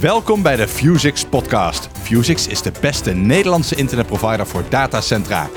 [0.00, 1.88] Welkom bij de Fusix podcast.
[2.02, 5.48] Fusix is de beste Nederlandse internetprovider voor datacentra.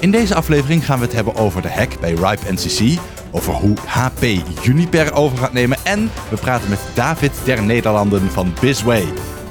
[0.00, 2.98] In deze aflevering gaan we het hebben over de hack bij Ripe NCC,
[3.30, 4.24] over hoe HP
[4.64, 9.04] Uniper over gaat nemen en we praten met David der Nederlanden van Bizway.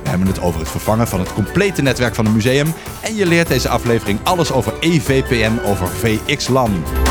[0.03, 3.25] We hebben het over het vervangen van het complete netwerk van het museum en je
[3.25, 7.04] leert deze aflevering alles over EVPN over VXLAN.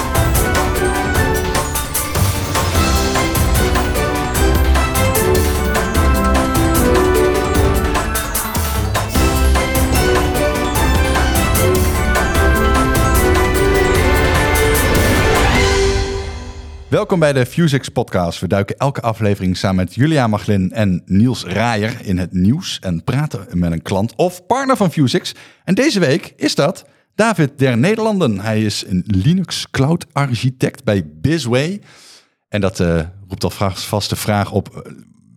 [16.95, 18.41] Welkom bij de Fusix podcast.
[18.41, 23.05] We duiken elke aflevering samen met Julia Maglin en Niels Raaier in het nieuws en
[23.05, 25.35] praten met een klant of partner van Fusix.
[25.65, 28.41] En deze week is dat David der Nederlanden.
[28.41, 31.81] Hij is een Linux cloud architect bij Bizway.
[32.49, 34.93] En dat eh, roept al vast de vraag op, eh,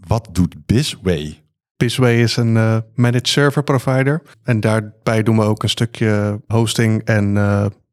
[0.07, 1.43] wat doet Bizway?
[1.77, 4.21] Bizway is een eh, managed server provider.
[4.43, 7.34] En daarbij doen we ook een stukje hosting en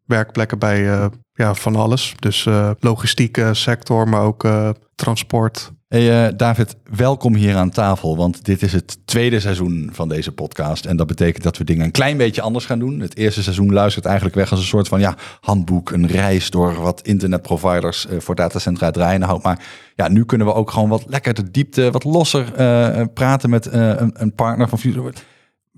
[0.07, 2.15] werkplekken bij ja, van alles.
[2.19, 5.73] Dus eh, logistieke sector, maar ook eh, transport.
[5.95, 10.85] Eh, David, welkom hier aan tafel, want dit is het tweede seizoen van deze podcast.
[10.85, 13.01] En dat betekent dat we dingen een klein beetje anders gaan doen.
[13.01, 16.75] Het eerste seizoen luistert eigenlijk weg als een soort van ja, handboek, een reis door
[16.75, 19.45] wat internetproviders eh, voor datacentra draaien houdt.
[19.45, 23.51] Maar ja, nu kunnen we ook gewoon wat lekker de diepte, wat losser eh, praten
[23.51, 25.23] met eh, een, een partner van Fusix.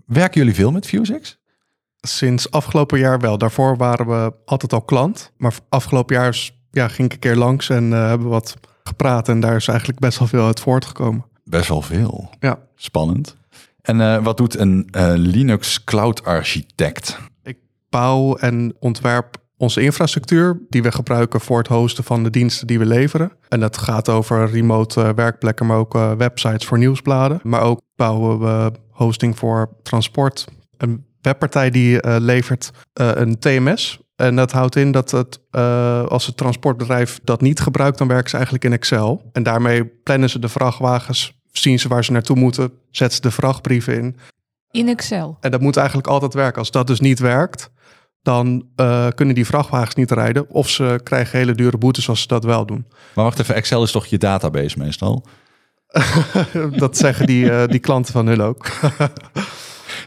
[0.06, 1.38] Werken jullie veel met Fusix?
[2.00, 3.39] Sinds afgelopen jaar wel.
[3.39, 5.33] Daarvoor waren we altijd al klant.
[5.36, 8.55] Maar afgelopen jaar is- ja, ging ik een keer langs en eh, hebben we wat
[8.84, 9.28] gepraat.
[9.28, 11.24] En daar is eigenlijk best wel veel uit voortgekomen.
[11.44, 12.30] Best wel veel.
[12.41, 13.36] Ja, Spannend.
[13.83, 17.19] En eh, wat doet een eh, Linux cloud architect?
[17.42, 17.58] ik
[17.91, 22.78] bouw en ontwerp onze infrastructuur die we gebruiken voor het hosten van de diensten die
[22.78, 23.33] we leveren.
[23.48, 27.41] En dat gaat over remote werkplekken, maar ook websites voor nieuwsbladen.
[27.42, 30.44] Maar ook bouwen we hosting voor transport.
[30.77, 34.00] Een webpartij die eh, levert eh, een TMS.
[34.16, 38.28] En dat houdt in dat het, eh, als het transportbedrijf dat niet gebruikt, dan werken
[38.30, 39.23] ze eigenlijk in Excel.
[39.33, 43.30] En daarmee plannen ze de vrachtwagens, zien ze waar ze naartoe moeten, zetten ze de
[43.30, 44.17] vrachtbrieven in.
[44.70, 45.36] In Excel.
[45.40, 46.58] En dat moet eigenlijk altijd werken.
[46.58, 47.70] Als dat dus niet werkt,
[48.22, 50.51] dan eh, kunnen die vrachtwagens niet rijden.
[50.51, 52.86] Of ze krijgen hele dure boetes als ze dat wel doen.
[53.14, 55.27] Maar wacht even, Excel is toch je database meestal?
[56.77, 58.67] dat zeggen die, eh, die klanten van hun ook.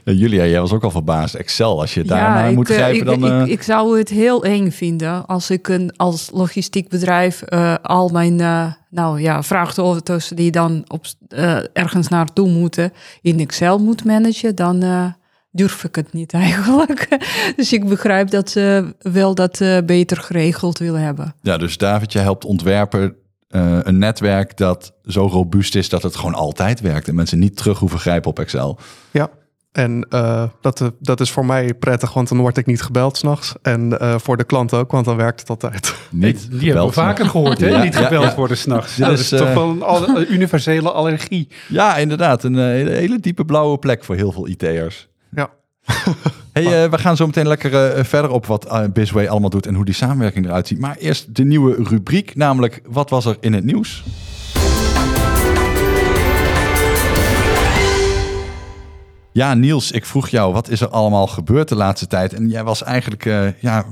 [0.10, 1.36] Ja, Julia, jij was ook al verbaasd.
[1.36, 3.32] Excel, als je daarnaar ik, moet eh, grijpen, ik, dan...
[3.32, 7.76] eh, ik, ik zou het heel eng vinden als ik een, als logistiek bedrijf eh,
[7.82, 13.78] al mijn uh, nou, ja, vrachtauto's die dan op, uh, ergens naartoe moeten in Excel
[13.78, 14.56] moet managen.
[14.56, 15.06] Dan uh,
[15.52, 17.08] durf ik het niet eigenlijk.
[17.56, 21.34] dus ik begrijp dat ze wel dat uh, beter geregeld willen hebben.
[21.42, 23.16] Ja, dus David, je helpt ontwerpen
[23.50, 27.08] uh, een netwerk dat zo robuust is dat het gewoon altijd werkt.
[27.08, 28.80] En mensen niet terug hoeven grijpen op Excel.
[29.12, 29.30] Ja,
[29.72, 33.54] en uh, dat, dat is voor mij prettig, want dan word ik niet gebeld s'nachts.
[33.62, 35.96] En uh, voor de klant ook, want dan werkt het altijd.
[36.10, 37.68] Niet die hebben we vaker gehoord, hè?
[37.68, 38.36] Ja, niet gebeld ja, ja.
[38.36, 38.96] worden s'nachts.
[38.96, 41.48] Ja, dat is uh, toch wel een, universele allergie.
[41.68, 42.44] Ja, inderdaad.
[42.44, 45.08] Een hele, hele diepe blauwe plek voor heel veel IT'ers.
[45.32, 45.50] Ja.
[46.54, 49.94] hey, we gaan zo meteen lekker verder op wat Bizway allemaal doet en hoe die
[49.94, 50.80] samenwerking eruit ziet.
[50.80, 54.04] Maar eerst de nieuwe rubriek, namelijk wat was er in het nieuws?
[59.40, 62.34] Ja, Niels, ik vroeg jou, wat is er allemaal gebeurd de laatste tijd?
[62.34, 63.86] En jij was eigenlijk uh, ja,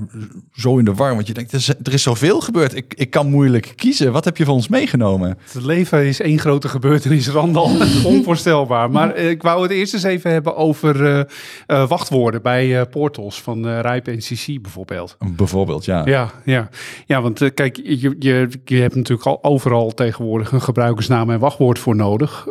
[0.54, 2.76] zo in de war, want je denkt, er is, er is zoveel gebeurd.
[2.76, 4.12] Ik, ik kan moeilijk kiezen.
[4.12, 5.38] Wat heb je voor ons meegenomen?
[5.52, 7.72] Het leven is één grote gebeurtenis, Randal.
[8.04, 8.92] Onvoorstelbaar.
[8.92, 11.26] Maar uh, ik wou het eerst eens even hebben over
[11.68, 15.18] uh, wachtwoorden bij portals van Rijp NCC bijvoorbeeld.
[15.36, 16.02] Bijvoorbeeld, ja.
[16.06, 16.70] Ja, ja.
[17.06, 21.80] ja want kijk, je, je, je hebt natuurlijk al overal tegenwoordig een gebruikersnaam en wachtwoord
[21.80, 22.48] voor nodig.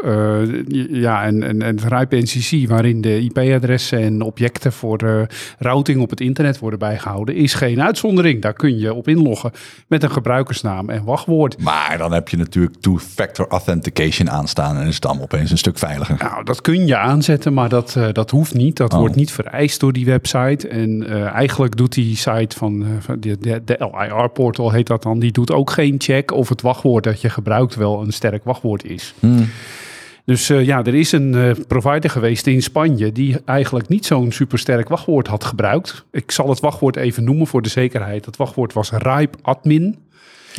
[0.89, 5.23] ja, en, en, en Rijp NCC, waarin de IP-adressen en objecten voor uh,
[5.59, 8.43] routing op het internet worden bijgehouden, is geen uitzondering.
[8.43, 9.53] Daar kun je op inloggen
[9.87, 11.59] met een gebruikersnaam en wachtwoord.
[11.59, 15.79] Maar dan heb je natuurlijk two-factor authentication aanstaan en is het dan opeens een stuk
[15.79, 16.17] veiliger.
[16.19, 18.77] Nou, dat kun je aanzetten, maar dat, uh, dat hoeft niet.
[18.77, 18.99] Dat oh.
[18.99, 20.69] wordt niet vereist door die website.
[20.69, 25.19] En uh, eigenlijk doet die site van, van de, de, de LIR-portal, heet dat dan,
[25.19, 28.85] die doet ook geen check of het wachtwoord dat je gebruikt wel een sterk wachtwoord
[28.85, 29.15] is.
[29.21, 29.49] Hmm.
[30.27, 34.33] Dus uh, ja, er is een uh, provider geweest in Spanje die eigenlijk niet zo'n
[34.33, 36.05] supersterk wachtwoord had gebruikt.
[36.13, 38.25] Ik zal het wachtwoord even noemen voor de zekerheid.
[38.25, 39.99] Het wachtwoord was Ripe Admin.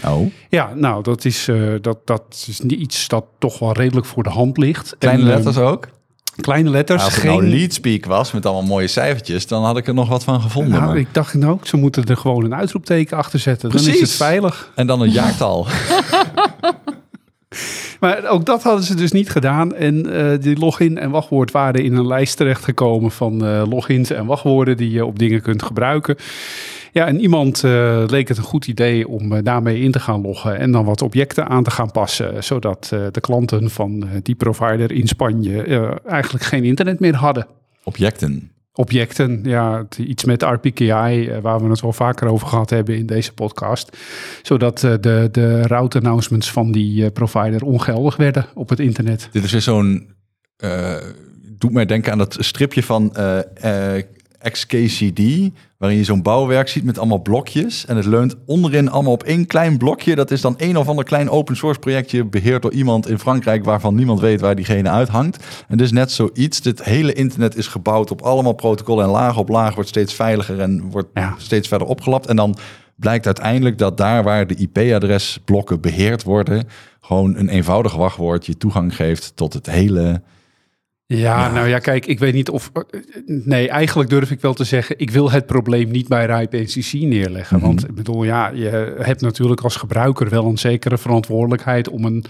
[0.05, 0.31] Oh.
[0.49, 4.29] Ja, nou, dat is, uh, dat, dat is iets dat toch wel redelijk voor de
[4.29, 4.95] hand ligt.
[4.97, 5.87] Kleine en, letters ook?
[6.41, 7.03] Kleine letters.
[7.03, 7.31] Als het geen...
[7.31, 10.73] nou leadspeak was met allemaal mooie cijfertjes, dan had ik er nog wat van gevonden.
[10.73, 10.97] Nou, maar...
[10.97, 13.69] ik dacht nou, ze moeten er gewoon een uitroepteken achter zetten.
[13.69, 13.87] Precies.
[13.87, 14.71] Dan is het veilig.
[14.75, 15.67] En dan een jaartal.
[17.99, 19.75] Maar ook dat hadden ze dus niet gedaan.
[19.75, 24.25] En eh, die login en wachtwoord waren in een lijst terechtgekomen van eh, logins en
[24.25, 26.15] wachtwoorden die je op dingen kunt gebruiken.
[26.91, 30.57] Ja, en iemand eh, leek het een goed idee om daarmee in te gaan loggen
[30.59, 35.07] en dan wat objecten aan te gaan passen, zodat de klanten van die provider in
[35.07, 35.63] Spanje
[36.05, 37.47] eigenlijk geen internet meer hadden.
[37.83, 38.51] Objecten.
[38.77, 43.05] Objecten, ja, iets met RPKI, eh, waar we het wel vaker over gehad hebben in
[43.05, 43.97] deze podcast.
[44.41, 49.29] Zodat eh, de, de route announcements van die eh, provider ongeldig werden op het internet.
[49.31, 50.13] Dit is weer zo'n...
[50.57, 50.95] eh,
[51.57, 53.13] doet mij denken aan dat stripje van
[54.41, 55.21] XKCD...
[55.77, 57.85] waarin je zo'n bouwwerk ziet met allemaal blokjes...
[57.85, 60.15] en het leunt onderin allemaal op één klein blokje.
[60.15, 62.25] Dat is dan een of ander klein open source projectje...
[62.25, 63.65] beheerd door iemand in Frankrijk...
[63.65, 65.45] waarvan niemand weet waar diegene uithangt.
[65.67, 66.61] En dus net zoiets.
[66.61, 69.05] Dit hele internet is gebouwd op allemaal protocollen...
[69.05, 70.59] en laag op laag wordt steeds veiliger...
[70.59, 71.35] en wordt Ja.
[71.37, 72.27] steeds verder opgelapt.
[72.27, 72.57] En dan
[72.95, 76.67] blijkt uiteindelijk dat daar waar de IP-adresblokken beheerd worden...
[77.01, 80.21] gewoon een eenvoudig wachtwoord je toegang geeft tot het hele...
[81.07, 82.71] Ja, nou ja, kijk, ik weet niet of.
[83.25, 84.99] Nee, eigenlijk durf ik wel te zeggen.
[84.99, 87.57] Ik wil het probleem niet bij RIPE NCC neerleggen.
[87.57, 87.65] Mhm.
[87.65, 92.25] Want ik bedoel, ja, je hebt natuurlijk als gebruiker wel een zekere verantwoordelijkheid om een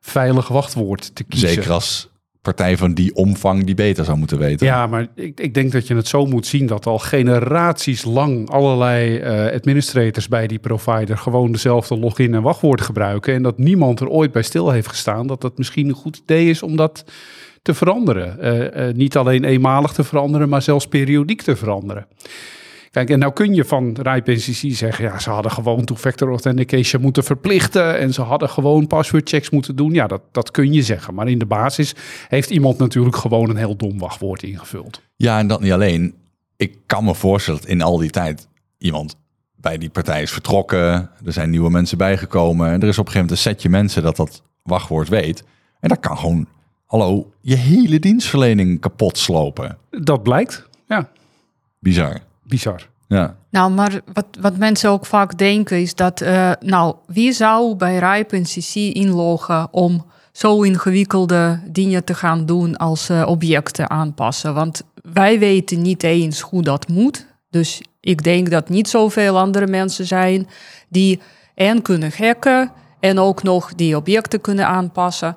[0.00, 1.48] veilig wachtwoord te kiezen.
[1.48, 2.11] Zeker als
[2.42, 4.66] partij van die omvang die beter zou moeten weten.
[4.66, 8.50] Ja, maar ik, ik denk dat je het zo moet zien dat al generaties lang
[8.50, 13.34] allerlei eh, administrators bij die provider gewoon dezelfde login en wachtwoord gebruiken.
[13.34, 16.48] En dat niemand er ooit bij stil heeft gestaan dat het misschien een goed idee
[16.48, 17.04] is om dat
[17.62, 18.40] te veranderen.
[18.40, 22.06] Eh, eh, niet alleen eenmalig te veranderen, maar zelfs periodiek te veranderen.
[22.92, 27.02] Kijk, en nou kun je van RIPE NCC zeggen, ja, ze hadden gewoon two-factor authentication
[27.02, 29.92] moeten verplichten en ze hadden gewoon password checks moeten doen.
[29.92, 31.14] Ja, dat, dat kun je zeggen.
[31.14, 31.94] Maar in de basis
[32.28, 35.02] heeft iemand natuurlijk gewoon een heel dom wachtwoord ingevuld.
[35.16, 36.14] Ja, en dat niet alleen.
[36.56, 38.48] Ik kan me voorstellen dat in al die tijd
[38.78, 39.16] iemand
[39.56, 41.10] bij die partij is vertrokken.
[41.24, 42.70] Er zijn nieuwe mensen bijgekomen.
[42.70, 45.44] En er is op een gegeven moment een setje mensen dat dat wachtwoord weet.
[45.80, 46.46] En dat kan gewoon,
[46.86, 49.78] hallo, je hele dienstverlening kapot slopen.
[49.90, 50.68] Dat blijkt.
[50.86, 51.08] Ja,
[51.78, 52.20] Bizar.
[52.52, 52.88] Bizar.
[53.08, 53.36] Ja.
[53.50, 57.98] Nou, maar wat, wat mensen ook vaak denken is dat, eh, nou, wie zou bij
[57.98, 64.54] Rijp en CC inloggen om zo ingewikkelde dingen te gaan doen als eh, objecten aanpassen?
[64.54, 64.82] Want
[65.12, 67.26] wij weten niet eens hoe dat moet.
[67.50, 70.48] Dus ik denk dat niet zoveel andere mensen zijn
[70.88, 71.20] die
[71.54, 75.36] en kunnen hacken en ook nog die objecten kunnen aanpassen.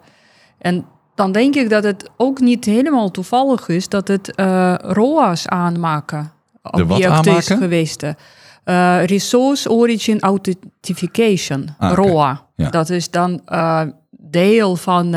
[0.57, 0.85] En
[1.15, 6.34] dan denk ik dat het ook niet helemaal toevallig is dat het eh, ROA's aanmaken
[6.71, 8.03] object is geweest.
[8.03, 11.93] Eh, Resource Origin Authentication, Ah.
[11.93, 12.45] ROA.
[12.55, 12.69] Ja.
[12.69, 15.15] Dat is dan eh, deel van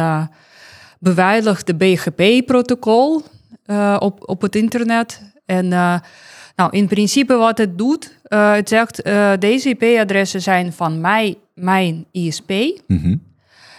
[0.99, 3.23] beveiligde BGP-protocol
[3.99, 5.23] op, op het internet.
[5.47, 5.69] En
[6.56, 9.03] nou, in principe wat het doet, het zegt
[9.39, 12.53] deze IP-adressen zijn van mij, mijn ISP.
[12.87, 13.17] Mhm.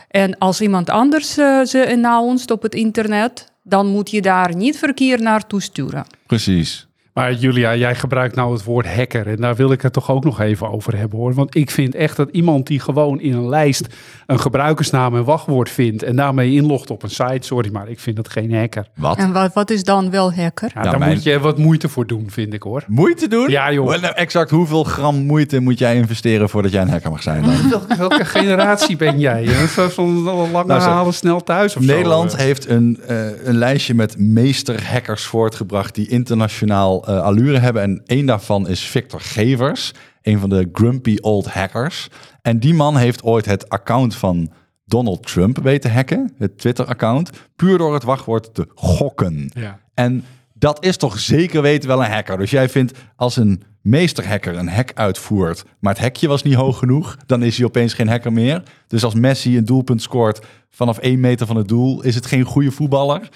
[0.08, 5.22] En als iemand anders ze announced op het internet, dan moet je daar niet verkeer
[5.22, 6.06] naartoe sturen.
[6.28, 6.89] Precies.
[7.20, 9.28] Maar Julia, jij gebruikt nou het woord hacker.
[9.28, 11.34] En daar wil ik het toch ook nog even over hebben hoor.
[11.34, 13.88] Want ik vind echt dat iemand die gewoon in een lijst
[14.26, 16.04] een gebruikersnaam en wachtwoord vindt.
[16.04, 17.38] en daarmee inlogt op een site.
[17.40, 18.88] Sorry, maar ik vind dat geen hacker.
[18.96, 19.18] Wat?
[19.18, 20.68] En wat, wat is dan wel hacker?
[20.74, 22.84] Ja, Nou, daar mijn- moet je wat moeite voor doen, vind ik hoor.
[22.88, 23.50] Moeite doen?
[23.50, 23.88] Ja, joh.
[23.90, 27.44] Wel, nou, exact hoeveel gram moeite moet jij investeren voordat jij een hacker mag zijn
[27.44, 27.70] dan?
[27.70, 29.46] Welke, welke generatie ben jij?
[29.48, 31.94] Van- lange Nou, halen snel thuis of zo?
[31.94, 33.18] Nederland heeft een, eh,
[33.48, 37.82] een lijstje met meesterhackers voortgebracht die internationaal eh, allure hebben.
[37.82, 42.08] En één daarvan is Victor Gevers, een van de grumpy old hackers.
[42.42, 44.52] En die man heeft ooit het account van
[44.86, 49.52] Donald Trump weten hacken, het Twitter-account, puur door het wachtwoord te gokken.
[49.54, 49.80] Ja.
[49.94, 50.24] En
[50.54, 52.38] dat is toch zeker weten wel een hacker.
[52.38, 56.78] Dus jij vindt als een meesterhacker een hack uitvoert, maar het hekje was niet hoog
[56.78, 58.64] genoeg, dan is hij opeens geen hacker meer.
[58.88, 62.44] Dus als Messi een doelpunt scoort vanaf één meter van het doel, is het geen
[62.44, 63.30] goede voetballer.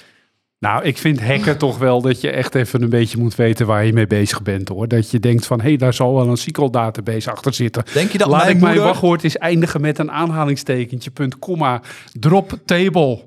[0.64, 3.86] Nou, ik vind hacken toch wel dat je echt even een beetje moet weten waar
[3.86, 4.88] je mee bezig bent hoor.
[4.88, 7.84] Dat je denkt van, hé, hey, daar zal wel een SQL database achter zitten.
[7.94, 11.40] Denk je dat Laat mijn ik mijn moeder- wachtwoord eens eindigen met een aanhalingstekentje, punt,
[11.40, 11.82] komma,
[12.20, 13.22] drop table.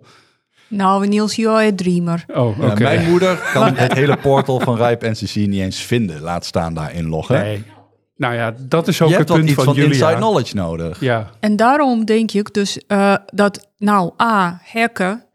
[0.68, 2.24] Nou, Niels, you're a dreamer.
[2.34, 2.66] Oh, oké.
[2.66, 6.20] Ja, mijn moeder kan het hele portal van Rijp NCC niet eens vinden.
[6.20, 7.38] Laat staan daar inloggen.
[7.38, 7.62] Nee.
[8.16, 11.00] Nou ja, dat is ook Je het punt iets van, van inside knowledge nodig.
[11.00, 15.25] Ja, En daarom denk ik dus eh, dat, nou, A, hacken.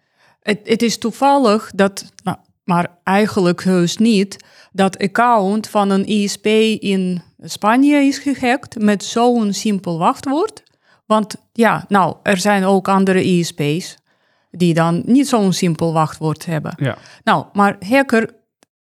[0.41, 4.37] Het, het is toevallig dat, nou, maar eigenlijk heus niet,
[4.71, 6.45] dat account van een ISP
[6.79, 10.63] in Spanje is gehackt met zo'n simpel wachtwoord.
[11.05, 13.97] Want ja, nou, er zijn ook andere ISP's
[14.51, 16.73] die dan niet zo'n simpel wachtwoord hebben.
[16.77, 16.97] ja.
[17.23, 18.29] Nou, maar hacker,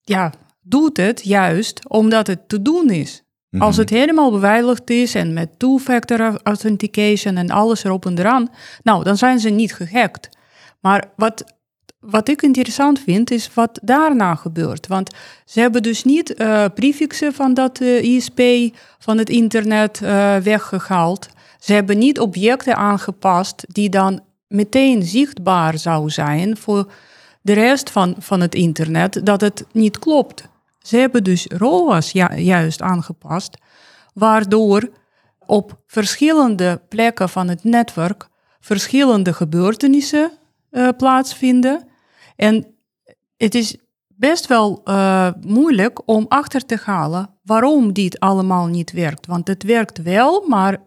[0.01, 3.21] ja, doet het juist omdat het te doen is.
[3.57, 8.49] Als het helemaal beveiligd is en met two-factor authentication en alles erop en eraan,
[8.83, 10.36] nou, dan zijn ze niet gehackt.
[10.79, 11.43] Maar wat,
[11.99, 14.87] wat ik interessant vind, is wat daarna gebeurt.
[14.87, 15.15] Want
[15.45, 18.41] ze hebben dus niet eh prefixen van dat eh, ISP
[18.99, 21.29] van het internet eh, weggehaald.
[21.59, 26.91] Ze hebben niet objecten aangepast die dan meteen zichtbaar zou zijn voor
[27.41, 30.47] de rest van, van het internet, dat het niet klopt.
[30.79, 33.57] Ze hebben dus ROAS ju- juist aangepast,
[34.13, 34.89] waardoor
[35.45, 38.27] op verschillende plekken van het netwerk
[38.59, 40.31] verschillende gebeurtenissen
[40.69, 41.87] eh, plaatsvinden.
[42.35, 42.75] En
[43.37, 49.25] het is best wel eh, moeilijk om achter te halen waarom dit allemaal niet werkt.
[49.25, 50.81] Want het werkt wel, maar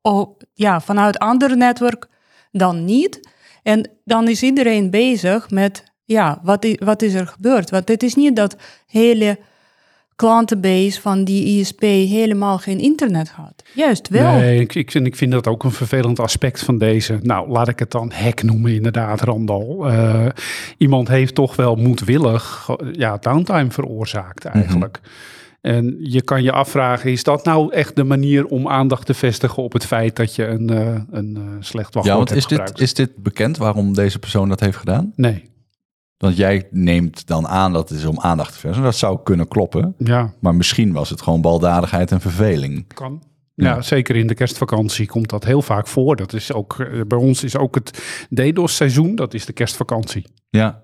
[0.00, 2.08] oh, ja, vanuit ander netwerk
[2.50, 3.28] dan niet.
[3.62, 7.70] En dan is iedereen bezig met, ja, wat is, wat is er gebeurd?
[7.70, 9.38] Want het is niet dat hele
[10.16, 13.62] klantenbase van die ISP helemaal geen internet had.
[13.74, 14.32] Juist wel.
[14.32, 17.18] Nee, ik, ik, vind, ik vind dat ook een vervelend aspect van deze.
[17.22, 19.88] Nou, laat ik het dan hack noemen, inderdaad, Randal.
[19.88, 20.26] Eh,
[20.78, 25.00] iemand heeft toch wel moedwillig eh, ja, downtime veroorzaakt eigenlijk.
[25.60, 29.62] En je kan je afvragen, is dat nou echt de manier om aandacht te vestigen
[29.62, 32.58] op het feit dat je een, eh, een slecht wachtwoord Ja, want hebt is dit,
[32.58, 32.80] gebruikt?
[32.80, 35.12] is dit bekend waarom deze persoon dat heeft gedaan?
[35.16, 35.44] Nee,
[36.18, 38.82] Want jij neemt dan aan dat het is om aandacht te versen.
[38.82, 39.94] Dat zou kunnen kloppen.
[39.98, 42.86] ja, Maar misschien was het gewoon baldadigheid en verveling.
[42.94, 43.22] kan.
[43.54, 46.16] Ja, zeker in de kerstvakantie komt dat heel vaak voor.
[46.16, 48.02] Dat is ook, eh, bij ons is ook het
[48.34, 50.26] DDoS-seizoen, dat is de kerstvakantie.
[50.48, 50.82] Ja,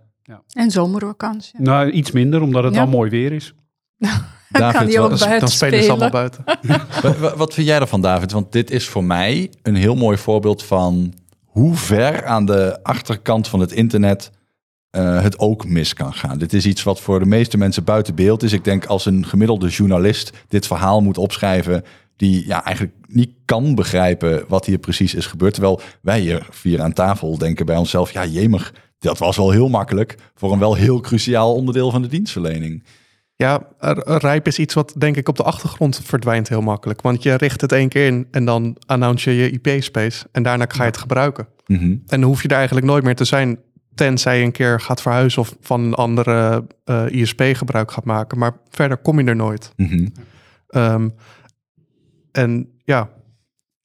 [0.53, 1.61] En zomervakantie.
[1.61, 2.81] Nou, iets minder, omdat het Ja.
[2.81, 3.55] dan mooi weer is.
[4.51, 6.45] Dan kan die ook wat, bij het Dan spelen ze allemaal buiten.
[7.03, 8.33] wa- wa- wat vind jij ervan, David?
[8.33, 11.13] Want dit is voor mij een heel mooi voorbeeld van
[11.45, 14.31] hoe ver aan de achterkant van het internet
[14.93, 16.39] eh, het ook mis kan gaan.
[16.39, 18.53] Dit is iets wat voor de meeste mensen buiten beeld is.
[18.53, 21.85] Ik denk als een gemiddelde journalist dit verhaal moet opschrijven,
[22.17, 25.55] die ja, eigenlijk niet kan begrijpen wat hier precies is gebeurd.
[25.55, 29.69] Terwijl wij hier vier aan tafel denken bij onszelf, ja jemig, dat was wel heel
[29.69, 32.85] makkelijk voor een wel heel cruciaal onderdeel van de dienstverlening.
[33.37, 33.69] Ja,
[34.05, 37.03] rijp is iets wat denk ik op de achtergrond verdwijnt heel makkelijk.
[37.03, 40.27] Want je richt het één keer in en dan announce je je IP-space.
[40.33, 41.47] En daarna ga je het gebruiken.
[41.67, 41.83] Mhm.
[41.85, 43.59] En dan hoef je er eigenlijk nooit meer te zijn.
[43.95, 48.39] Tenzij je een keer gaat verhuizen of van een andere eh, ISP gebruik gaat maken.
[48.39, 49.73] Maar verder kom je er nooit.
[49.77, 50.07] Mhm.
[50.69, 51.09] Ehm,
[52.33, 53.09] en ja,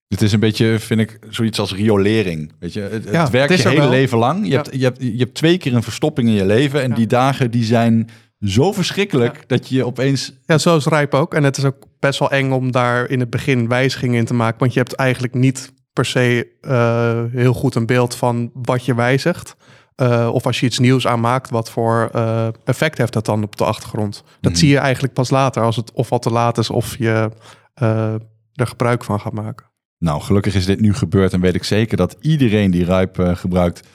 [0.08, 2.52] Het is een beetje, vind ik, zoiets als riolering.
[2.60, 3.90] Weet je, het, Ja, het werkt het je hele wel.
[3.90, 4.44] leven lang.
[4.46, 4.56] Je, Ja.
[4.56, 6.82] hebt, je, hebt, je hebt twee keer een verstopping in je leven.
[6.82, 6.96] En Ja.
[6.96, 8.10] die dagen die zijn
[8.42, 10.34] zo verschrikkelijk dat je opeens...
[10.46, 11.34] ja, zo is rijp ook.
[11.34, 14.34] En het is ook best wel eng om daar in het begin wijzigingen in te
[14.34, 14.60] maken.
[14.60, 18.96] Want je hebt eigenlijk niet per se eh, heel goed een beeld van wat je
[18.96, 19.56] wijzigt.
[19.98, 23.56] Eh, of als je iets nieuws aanmaakt, wat voor eh, effect heeft dat dan op
[23.58, 24.24] de achtergrond?
[24.42, 24.60] Dat Mhm.
[24.62, 27.30] zie je eigenlijk pas later, als het of al te laat is of je
[27.74, 28.14] eh,
[28.54, 29.66] er gebruik van gaat maken.
[30.00, 33.36] Nou, gelukkig is dit nu gebeurd en weet ik zeker dat iedereen die Ruip eh,
[33.36, 33.88] gebruikt...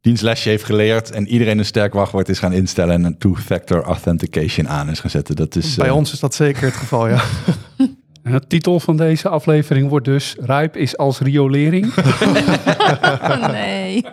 [0.00, 2.94] dienstlesje heeft geleerd en iedereen een sterk wachtwoord is gaan instellen...
[2.94, 5.36] en een two-factor authentication aan is gaan zetten.
[5.36, 7.22] Dat is, Bij ons is dat zeker het geval, ja.
[8.22, 11.94] En de titel van deze aflevering wordt dus Rijp is als riolering.
[13.52, 14.04] nee.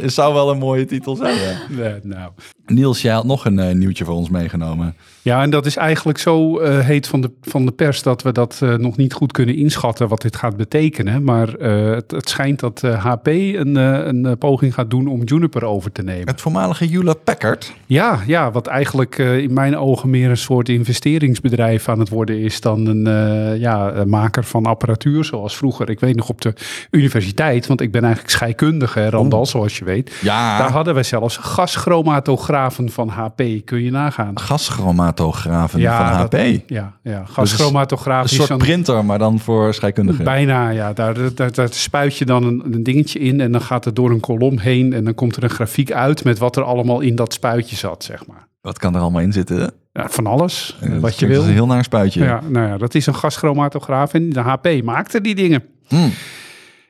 [0.00, 1.56] Het zou wel een mooie titel zijn, ja.
[1.68, 2.30] Nee, nou.
[2.66, 4.94] Niels, jij had nog een eh, nieuwtje voor ons meegenomen.
[5.22, 8.32] Ja, en dat is eigenlijk zo eh, heet van de, van de pers dat we
[8.32, 11.24] dat eh, nog niet goed kunnen inschatten wat dit gaat betekenen.
[11.24, 15.22] Maar eh, het, het schijnt dat eh, HP een, eh, een poging gaat doen om
[15.22, 16.28] Juniper over te nemen.
[16.28, 17.72] Het voormalige Hewlett Packard.
[17.86, 22.38] Ja, ja wat eigenlijk eh, in mijn ogen meer een soort investeringsbedrijf aan het worden
[22.38, 25.90] is dan een eh, ja, maker van apparatuur zoals vroeger.
[25.90, 26.52] Ik weet nog op de
[26.90, 30.12] universiteit, want ik ben eigenlijk scheikundige, Randal, zoals je weet.
[30.22, 34.38] Ja, Daar hadden we zelfs gaschromatografen van HP, kun je nagaan.
[34.38, 36.30] gaschromatografen van HP.
[36.30, 37.22] dat- ja, ja.
[37.26, 40.24] gaschromatograaf Een soort printer, maar dan voor scheikundigen.
[40.24, 40.92] Bijna, ja.
[40.92, 44.10] Daar, daar, daar spuit je dan een, een dingetje in en dan gaat het door
[44.10, 47.14] een kolom heen en dan komt er een grafiek uit met wat er allemaal in
[47.14, 48.46] dat spuitje zat, zeg maar.
[48.60, 49.72] Wat kan er allemaal in zitten?
[49.92, 51.42] Ja, van alles, wat je wil.
[51.42, 52.24] Een heel naar spuitje.
[52.24, 55.62] Ja, nou ja, dat is een gaschromatograaf en de HP maakte die dingen.
[55.88, 56.10] Hmm.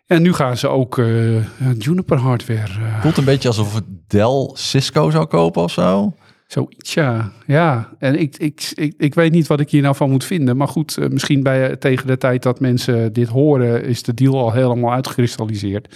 [0.07, 4.51] En nu gaan ze ook eh, Juniper hardware, eh, Voelt een beetje alsof het Dell
[4.53, 6.15] Cisco zou kopen of zo.
[6.47, 7.33] zoiets, ja.
[7.47, 10.57] Ja, en ik, ik, ik, ik weet niet wat ik hier nou van moet vinden.
[10.57, 14.39] Maar goed, eh, misschien bij, tegen de tijd dat mensen dit horen, is de deal
[14.39, 15.95] al helemaal uitgekristalliseerd.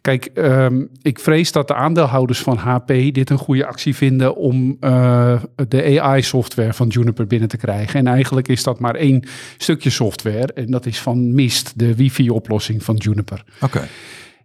[0.00, 4.76] Kijk, ehm, ik vrees dat de aandeelhouders van HP dit een goede actie vinden om
[4.80, 8.00] eh, de AI-software van Juniper binnen te krijgen.
[8.00, 9.24] En eigenlijk is dat maar één
[9.58, 10.52] stukje software.
[10.52, 13.44] En dat is van Mist, de wifi-oplossing van Juniper.
[13.60, 13.88] Oké.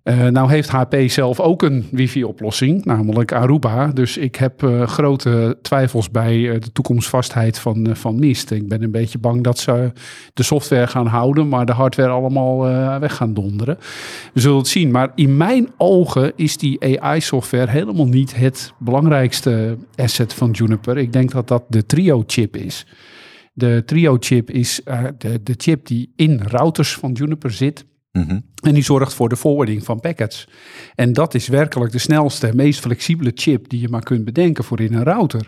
[0.06, 3.88] Uh, nou heeft HP zelf ook een wifi-oplossing, namelijk Aruba.
[3.88, 8.52] Dus ik heb uh, grote twijfels bij uh, de toekomstvastheid van, van Mist.
[8.52, 9.92] Ik ben een beetje bang dat ze
[10.34, 12.60] de software gaan houden, maar de hardware allemaal
[13.00, 13.78] weg gaan donderen.
[14.34, 14.92] We zullen het zien.
[14.92, 20.98] Maar in mijn ogen is die AI-software helemaal niet het belangrijkste asset van Juniper.
[20.98, 22.86] Ik denk dat dat de Trio-chip is.
[23.54, 24.82] De Trio-chip is
[25.18, 27.86] de, de chip die in routers van Juniper zit
[28.16, 28.40] Mhm.
[28.62, 30.48] En die zorgt voor de forwarding van packets.
[30.96, 34.82] En dat is werkelijk de snelste, meest flexibele chip die je maar kunt bedenken voor
[34.82, 35.48] in een router.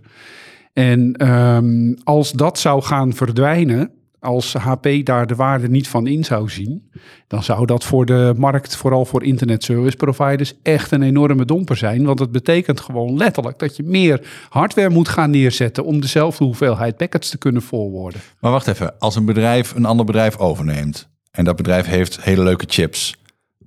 [0.74, 6.24] En ehm, als dat zou gaan verdwijnen, als HP daar de waarde niet van in
[6.24, 6.92] zou zien,
[7.28, 11.78] dan zou dat voor de markt, vooral voor internet service providers, echt een enorme domper
[11.78, 12.06] zijn.
[12.06, 16.98] Want het betekent gewoon letterlijk dat je meer hardware moet gaan neerzetten om dezelfde hoeveelheid
[16.98, 18.22] packets te kunnen forwarden.
[18.40, 22.44] Maar wacht even, als een bedrijf een ander bedrijf overneemt, en dat bedrijf heeft hele
[22.44, 23.16] leuke chips,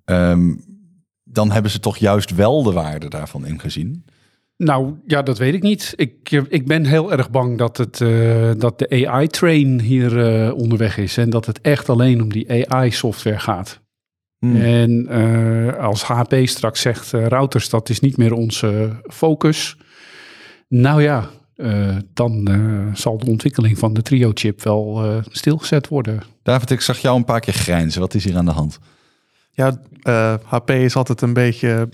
[0.04, 0.54] ehm,
[1.24, 4.04] dan hebben ze toch juist wel de waarde daarvan ingezien.
[4.56, 5.92] Nou ja, dat weet ik niet.
[5.96, 10.96] Ik, ik ben heel erg bang dat, het, uh, dat de AI-train hier uh, onderweg
[10.96, 13.80] is en dat het echt alleen om die AI-software gaat.
[14.38, 14.56] Hmm.
[14.56, 19.76] En uh, als HP straks zegt, routers, dat is niet meer onze focus.
[20.68, 21.30] Nou ja,
[21.62, 26.22] uh, dan uh, zal de ontwikkeling van de trio-chip wel uh, stilgezet worden.
[26.42, 28.00] David, ik zag jou een paar keer grijnzen.
[28.00, 28.78] Wat is hier aan de hand?
[29.50, 29.80] Ja,
[30.44, 31.88] HP is altijd een beetje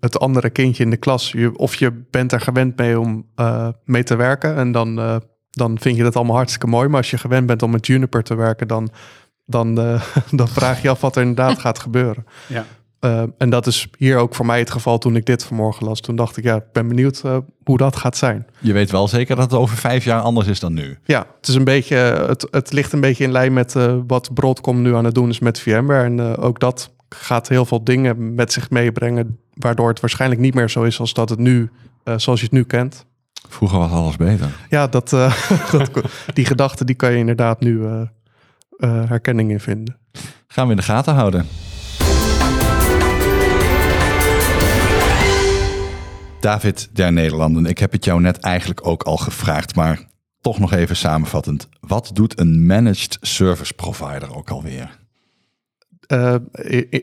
[0.00, 1.32] het andere kindje in de klas.
[1.32, 3.26] Je, of je bent er gewend mee om
[3.84, 6.88] mee te werken en dan, dan vind je dat allemaal hartstikke mooi.
[6.88, 8.90] Maar als je gewend bent om met Juniper te werken, dan,
[9.46, 9.74] dan,
[10.30, 12.26] dan vraag je af wat er inderdaad gaat gebeuren.
[12.46, 12.64] Ja.
[13.04, 16.00] Uh, en dat is hier ook voor mij het geval toen ik dit vanmorgen las.
[16.00, 18.46] Toen dacht ik, ja, ik ben benieuwd uh, hoe dat gaat zijn.
[18.58, 20.98] Je weet wel zeker dat het over vijf jaar anders is dan nu.
[21.04, 24.34] Ja, het, is een beetje, het, het ligt een beetje in lijn met uh, wat
[24.34, 26.04] Broadcom nu aan het doen is met VMware.
[26.04, 30.70] En ook dat gaat heel veel dingen met zich meebrengen, waardoor het waarschijnlijk niet meer
[30.70, 31.70] zo is als dat het nu,
[32.16, 33.04] zoals je het nu kent.
[33.48, 34.48] Vroeger was alles beter.
[34.68, 35.10] Ja, dat,
[35.72, 35.90] dat
[36.34, 37.86] die gedachte die kan je inderdaad nu
[38.78, 39.96] herkenning in vinden.
[40.46, 41.46] Gaan we in de gaten houden.
[46.44, 50.00] David der Nederlanden, ik heb het jou net eigenlijk ook al gevraagd, maar
[50.40, 51.68] toch nog even samenvattend.
[51.80, 54.98] Wat doet een managed service provider ook alweer?
[56.08, 56.34] Uh,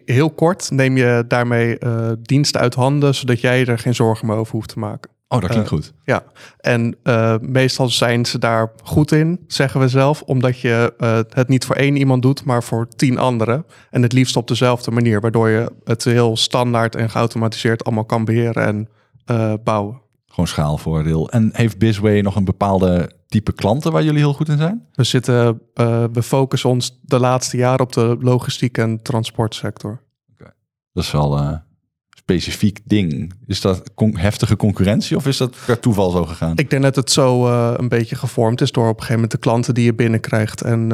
[0.05, 4.35] heel kort neem je daarmee uh, diensten uit handen, zodat jij er geen zorgen meer
[4.35, 5.11] over hoeft te maken.
[5.27, 5.93] Oh, dat klinkt uh, goed.
[6.03, 6.23] Ja,
[6.57, 6.95] en
[7.41, 10.93] meestal zijn ze daar goed in, zeggen we zelf, omdat je
[11.29, 13.65] het niet voor één iemand doet, maar voor tien anderen.
[13.89, 18.25] En het liefst op dezelfde manier, waardoor je het heel standaard en geautomatiseerd allemaal kan
[18.25, 18.89] beheren en
[19.31, 20.01] uh, bouwen.
[20.25, 21.29] Gewoon schaalvoordeel.
[21.29, 24.87] En heeft Bisway nog een bepaalde type klanten waar jullie heel goed in zijn?
[24.93, 30.01] We zitten, uh, we focussen ons de laatste jaren op de logistiek en transportsector.
[30.33, 30.53] Okay.
[30.93, 31.61] Dat is wel een
[32.09, 33.33] specifiek ding.
[33.45, 36.57] Is dat con heftige concurrentie of is dat per toeval zo gegaan?
[36.57, 39.31] Ik denk dat het zo uh, een beetje gevormd is door op een gegeven moment
[39.31, 40.89] de klanten die je binnenkrijgt en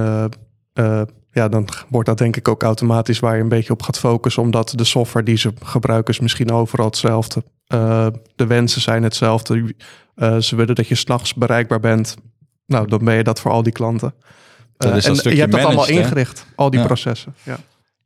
[1.32, 4.44] ja, dan wordt dat denk ik ook automatisch waar je een beetje op gaat focussen,
[4.44, 7.44] omdat de software die ze gebruiken is misschien overal hetzelfde.
[7.74, 9.76] Uh, de wensen zijn hetzelfde.
[10.16, 12.16] Uh, ze willen dat je s'nachts bereikbaar bent.
[12.66, 14.14] Nou, dan ben je dat voor al die klanten.
[14.86, 17.36] Uh, en je hebt dat allemaal ingericht, al die processen.
[17.44, 17.58] Ja.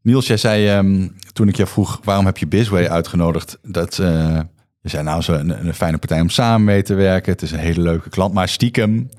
[0.02, 4.89] Niels, jij zei um, toen ik je vroeg waarom heb je Bizway uitgenodigd, dat je
[4.89, 7.32] zei nou zo een, een fijne partij om samen mee te werken.
[7.32, 9.10] Het is een hele leuke klant, maar stiekem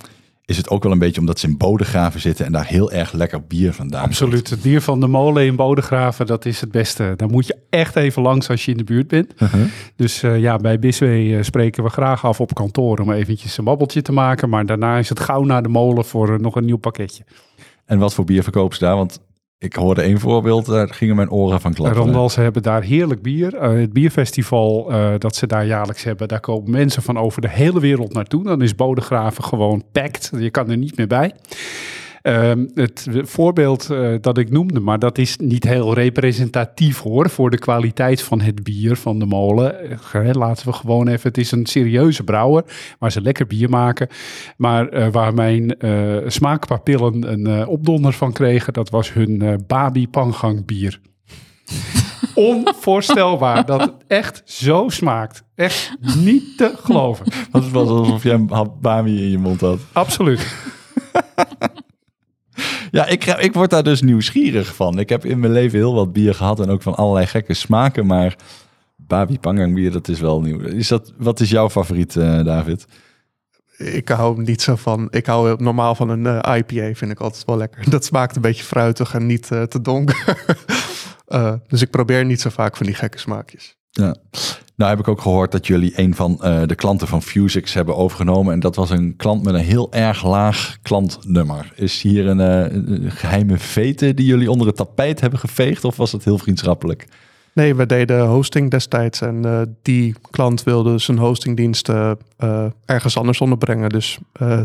[0.53, 3.13] is het ook wel een beetje omdat ze in Bodegraven zitten en daar heel erg
[3.13, 4.51] lekker bier vandaan Absoluut.
[4.51, 7.15] Het bier van de molen in Bodegraven, dat is het beste.
[7.17, 9.33] Daar moet je echt even langs als je in de buurt bent.
[9.39, 9.61] Uh-huh.
[9.97, 13.65] Dus uh, ja, bij Biswee uh, spreken we graag af op kantoor om eventjes een
[13.65, 14.49] babbeltje te maken.
[14.49, 17.25] Maar daarna is het gauw naar de molen voor uh, nog een nieuw pakketje.
[17.85, 18.97] En wat voor bier verkopen ze daar?
[18.97, 19.21] Want
[19.63, 22.03] ik hoorde één voorbeeld, daar gingen mijn oren van klappen.
[22.03, 23.55] Rondal, ze hebben daar heerlijk bier.
[23.55, 27.49] Uh, het bierfestival uh, dat ze daar jaarlijks hebben, daar komen mensen van over de
[27.51, 28.45] hele wereld naartoe.
[28.45, 30.31] Dan is Bodegraven gewoon packed.
[30.39, 31.33] Je kan er niet meer bij.
[32.23, 37.51] Um, het voorbeeld uh, dat ik noemde, maar dat is niet heel representatief hoor, voor
[37.51, 39.77] de kwaliteit van het bier van de molen.
[40.15, 42.65] Uh, laten we gewoon even, het is een serieuze brouwer,
[42.99, 44.09] waar ze lekker bier maken.
[44.57, 45.77] Maar uh, waar mijn
[46.27, 51.01] smaakpapillen een opdonder van kregen, dat was hun Babi Pangang bier.
[52.35, 55.45] Onvoorstelbaar dat het echt zo smaakt.
[55.55, 57.27] Echt niet te geloven.
[57.53, 59.79] Het was alsof jij een Babi in je mond had.
[59.93, 60.55] Absoluut.
[62.93, 64.99] Ja, ik, ik word daar dus nieuwsgierig van.
[64.99, 68.07] Ik heb in mijn leven heel wat bier gehad en ook van allerlei gekke smaken.
[68.07, 68.37] Maar
[68.97, 70.61] Babi Pangang bier, dat is wel nieuw.
[70.61, 72.87] Is dat, wat is jouw favoriet, uh, David?
[73.77, 75.09] ik hou niet zo van.
[75.11, 77.91] Ik hou normaal van een eh, IPA, vind ik altijd wel lekker.
[77.91, 80.25] Dat smaakt een beetje fruitig en niet eh, te donker.
[81.27, 83.77] Eh, dus ik probeer niet zo vaak van die gekke smaakjes.
[83.93, 84.17] Ja.
[84.77, 87.97] Nou heb ik ook gehoord dat jullie een van eh, de klanten van Fusix hebben
[87.97, 88.53] overgenomen.
[88.53, 91.73] En dat was een klant met een heel erg laag klantnummer.
[91.75, 95.85] Is hier een, eh, geheime vete die jullie onder het tapijt hebben geveegd?
[95.85, 97.09] Of was het heel vriendschappelijk?
[97.55, 102.19] Nee, we deden hosting destijds en eh, die klant wilde zijn hostingdiensten
[102.85, 103.89] ergens anders onderbrengen.
[103.89, 104.19] Dus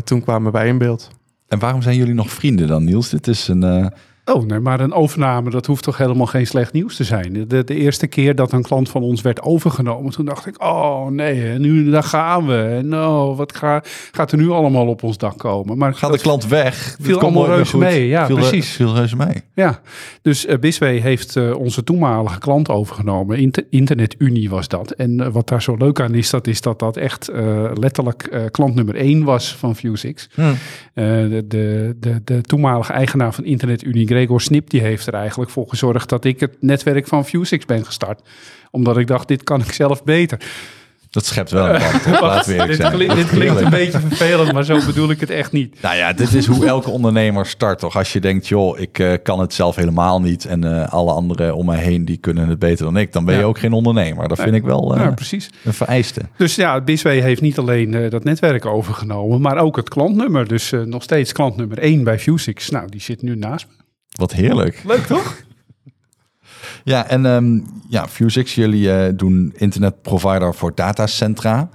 [0.04, 1.10] toen kwamen wij in beeld.
[1.48, 3.08] En waarom zijn jullie nog vrienden dan, Niels?
[3.08, 3.92] Dit is een...
[4.28, 7.44] eh, Oh, nee, maar een overname, dat hoeft toch helemaal geen slecht nieuws te zijn.
[7.48, 11.06] De, de eerste keer dat een klant van ons werd overgenomen, toen dacht ik, oh
[11.06, 12.80] nee, nu daar gaan we.
[12.82, 15.78] En oh, wat ga, gaat er nu allemaal op ons dak komen?
[15.78, 16.96] Maar gaat de klant weg?
[17.00, 18.06] viel allemaal reuze mee.
[18.06, 18.70] Ja, Viel, precies.
[18.70, 19.42] Viel reuze mee.
[19.54, 19.80] Ja,
[20.22, 23.38] dus uh, Bisway heeft eh, onze toenmalige klant overgenomen.
[23.38, 24.90] Inter InterneTunie was dat.
[24.90, 28.22] En eh, wat daar zo leuk aan is, dat is dat dat echt eh, letterlijk
[28.22, 30.28] eh, klant nummer één was van Vuzix.
[30.34, 30.40] Hm.
[30.40, 30.54] Eh,
[30.94, 35.68] de, de, de, de toenmalige eigenaar van InterneTunie, Gregor Snip, die heeft er eigenlijk voor
[35.68, 38.20] gezorgd dat ik het netwerk van Vuzix ben gestart.
[38.70, 40.38] Omdat ik dacht, dit kan ik zelf beter.
[41.10, 41.80] Dat schept wel een
[42.68, 45.82] dit, klinkt, dit klinkt een beetje vervelend, maar zo bedoel ik het echt niet.
[45.82, 47.96] Nou ja, dit is hoe elke ondernemer start, toch?
[47.96, 50.44] Als je denkt, joh, ik eh, kan het zelf helemaal niet...
[50.44, 53.12] en eh, alle anderen om mij heen, die kunnen het beter dan ik...
[53.12, 54.28] dan ben je ook geen ondernemer.
[54.28, 55.50] Dat vind ik wel eh, Ja, precies.
[55.64, 56.20] een vereiste.
[56.36, 60.48] Dus ja, Bisway heeft niet alleen dat netwerk overgenomen, maar ook het klantnummer.
[60.48, 62.70] Dus nog steeds klantnummer 1 bij Vuzix.
[62.70, 63.77] Nou, die zit nu naast me.
[64.18, 64.82] Wat heerlijk.
[64.86, 65.36] Leuk toch?
[66.84, 71.68] Ja, en ehm ja, Fusix, jullie eh, doen internetprovider voor datacentra.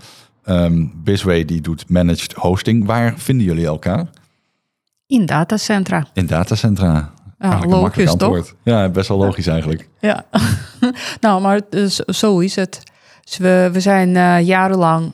[0.44, 2.86] Ehm Bisway, die doet managed hosting.
[2.86, 4.10] Waar vinden jullie elkaar?
[5.08, 6.08] In datacentra.
[6.14, 7.14] In datacentra.
[7.40, 8.22] Ja, logisch makkelijk toch?
[8.22, 8.56] antwoord.
[8.64, 9.90] Ja, best wel logisch eigenlijk.
[10.00, 10.26] Ja,
[11.22, 12.84] nou, maar dus, zo is het.
[13.24, 15.14] Dus we, we zijn eh, jarenlang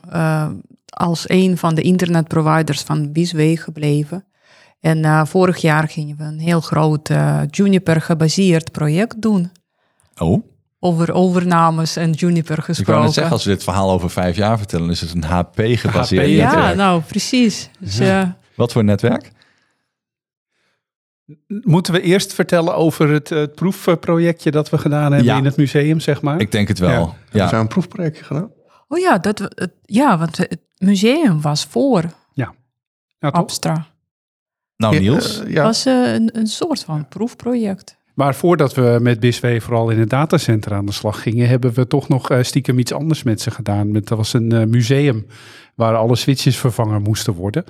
[0.89, 4.23] als een van de internetproviders van Bisway gebleven.
[4.79, 9.51] En eh, vorig jaar gingen we een heel groot eh, Juniper gebaseerd project doen.
[10.17, 10.43] Oh,
[10.79, 13.03] Over overnames en Juniper ik wou gesproken.
[13.03, 14.89] net zeggen, als we dit verhaal over vijf jaar vertellen...
[14.89, 16.75] is het een HP-gebaseerd HP, ja, netwerk.
[16.75, 17.69] nou precies.
[17.79, 19.31] Dus, eh, Wat voor netwerk?
[21.47, 25.37] Moeten we eerst vertellen over het, het proefprojectje dat we gedaan hebben Ja.
[25.37, 26.39] in het museum, zeg maar?
[26.39, 27.15] Ik denk het wel.
[27.31, 27.47] We Ja.
[27.47, 28.51] zijn een proefprojectje gedaan.
[28.87, 32.53] oh ja, dat, we- het, ja, want het museum was voor ja,
[33.19, 33.31] toch?
[33.31, 33.87] Abstra.
[34.79, 35.37] Nou, Niels.
[35.37, 35.63] Ja, eh, ja.
[35.63, 37.97] was eh, een, een soort van proefproject.
[38.19, 41.87] Maar voordat we met Bisway vooral in het datacenter aan de slag gingen, hebben we
[41.87, 43.91] toch nog eh, stiekem iets anders met ze gedaan.
[43.91, 45.25] Met, dat was een eh, museum
[45.75, 47.63] waar alle switches vervangen moesten worden.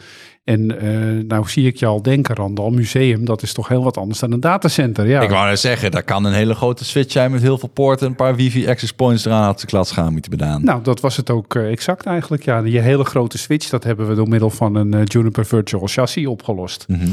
[0.43, 3.97] En eh, nou zie ik je al denken, Randal, museum, dat is toch heel wat
[3.97, 5.07] anders dan een datacenter.
[5.07, 7.69] Ja, Ik wou net zeggen, daar kan een hele grote switch zijn met heel veel
[7.69, 8.05] poorten...
[8.05, 10.63] en een paar wifi access points eraan had de klats gaan moeten bedaan.
[10.63, 12.43] Nou, dat was het ook exact eigenlijk.
[12.43, 16.25] Ja, die hele grote switch, dat hebben we door middel van een Juniper Virtual Chassis
[16.25, 16.85] opgelost.
[16.87, 17.07] Mhm.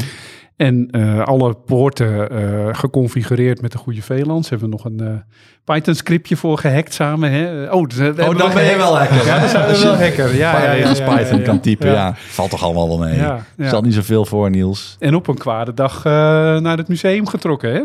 [0.57, 4.49] En eh, alle poorten eh, geconfigureerd met de goede VLANs.
[4.49, 7.31] Hebben we nog een eh, Python scriptje voor gehackt samen.
[7.31, 7.73] Hè?
[7.73, 9.27] Oh, dus, eh, we hebben dan we ben je wel hacker.
[9.27, 10.37] Ja, dan zijn we wel hacker.
[10.37, 11.61] Ja, ja, ja, Als ja, Python ja, kan ja.
[11.61, 11.95] typen, ja.
[11.95, 12.15] Ja.
[12.17, 13.17] Valt toch allemaal wel mee.
[13.17, 13.67] Ja, ja.
[13.67, 14.97] Stel niet zoveel voor, Niels.
[14.99, 16.13] En op een kwade dag eh,
[16.59, 17.73] naar het museum getrokken.
[17.73, 17.83] Hè?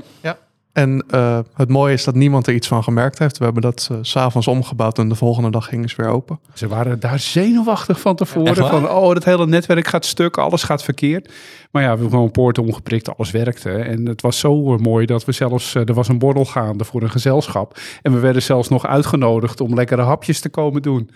[0.73, 3.37] En eh, het mooie is dat niemand er iets van gemerkt heeft.
[3.37, 6.39] We hebben dat s s'avonds omgebouwd en de volgende dag gingen ze weer open.
[6.53, 8.55] Ze waren daar zenuwachtig van tevoren.
[8.55, 11.31] Van, oh, dat hele netwerk gaat stuk, alles gaat verkeerd.
[11.71, 13.71] Maar ja, we hebben gewoon poorten omgeprikt, alles werkte.
[13.71, 16.83] En het was zo eh, mooi dat we zelfs, eh, er was een borrel gaande
[16.83, 17.79] voor een gezelschap.
[18.01, 21.09] En we werden zelfs nog uitgenodigd om lekkere hapjes te komen doen.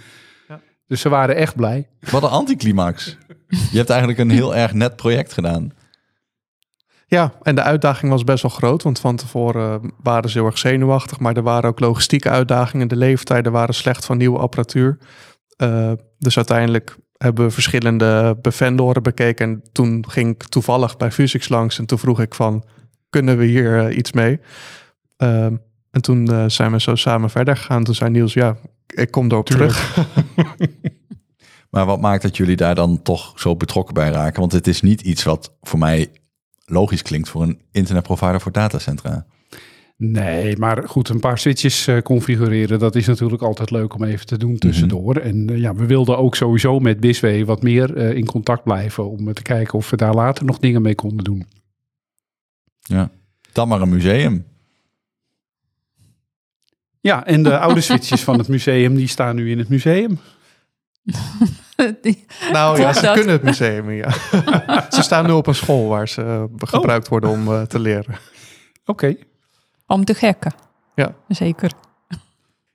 [0.48, 0.60] Ja.
[0.88, 1.88] Dus ze waren echt blij.
[2.12, 3.18] Wat een anticlimax.
[3.72, 5.72] Je hebt eigenlijk een heel erg net project gedaan.
[7.08, 10.48] Ja, en de uitdaging was best wel groot, want van tevoren eh, waren ze heel
[10.48, 12.88] erg zenuwachtig, maar er waren ook logistieke uitdagingen.
[12.88, 14.98] De leeftijden waren slecht van nieuwe apparatuur.
[15.58, 19.50] Eh, dus uiteindelijk hebben we verschillende bevendoren bekeken.
[19.50, 22.66] En toen ging ik toevallig bij Fusix langs en toen vroeg ik van,
[23.10, 24.40] kunnen we hier eh, iets mee?
[25.18, 25.56] Ehm,
[25.92, 27.84] en toen zijn we zo samen verder gegaan.
[27.84, 29.76] Toen zei Niels, ja, ik kom erop terug.
[31.76, 34.40] Maar wat maakt dat jullie daar dan toch zo betrokken bij raken?
[34.40, 36.10] Want het is niet iets wat voor mij
[36.66, 39.26] logisch klinkt voor een internetprovider voor datacentra.
[39.98, 44.26] Nee, maar goed, een paar switches eh, configureren, dat is natuurlijk altijd leuk om even
[44.26, 45.16] te doen tussendoor.
[45.16, 49.10] En eh, ja, we wilden ook sowieso met Bisway wat meer eh, in contact blijven
[49.10, 51.48] om te kijken of we daar later nog dingen mee konden doen.
[52.80, 53.10] Ja.
[53.52, 54.46] Dan maar een museum.
[57.02, 60.20] Ja, en de oude switches van het museum, die staan nu in het museum.
[62.02, 63.14] Die- Nou ja, ze dat?
[63.14, 64.10] kunnen het museum, ja.
[64.96, 68.16] ze staan nu op een school waar ze eh, gebruikt worden om eh, te leren.
[68.86, 69.16] Oké.
[69.88, 70.54] Om te gekken.
[70.96, 71.16] Ja.
[71.28, 71.72] Zeker.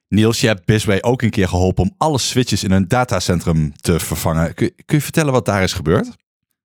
[0.09, 4.01] Niels, je hebt Bisway ook een keer geholpen om alle switches in een datacentrum te
[4.01, 4.55] vervangen.
[4.55, 6.17] Kun, kun je vertellen wat daar is gebeurd?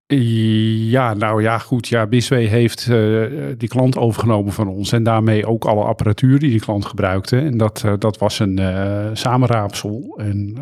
[0.08, 1.88] Ja, nou ja, goed.
[1.88, 3.26] Ja, Bisway heeft uh,
[3.58, 7.38] die klant overgenomen van ons en daarmee ook alle apparatuur die die klant gebruikte.
[7.38, 10.15] En dat, uh, dat was een uh, samenraapsel.
[10.18, 10.58] En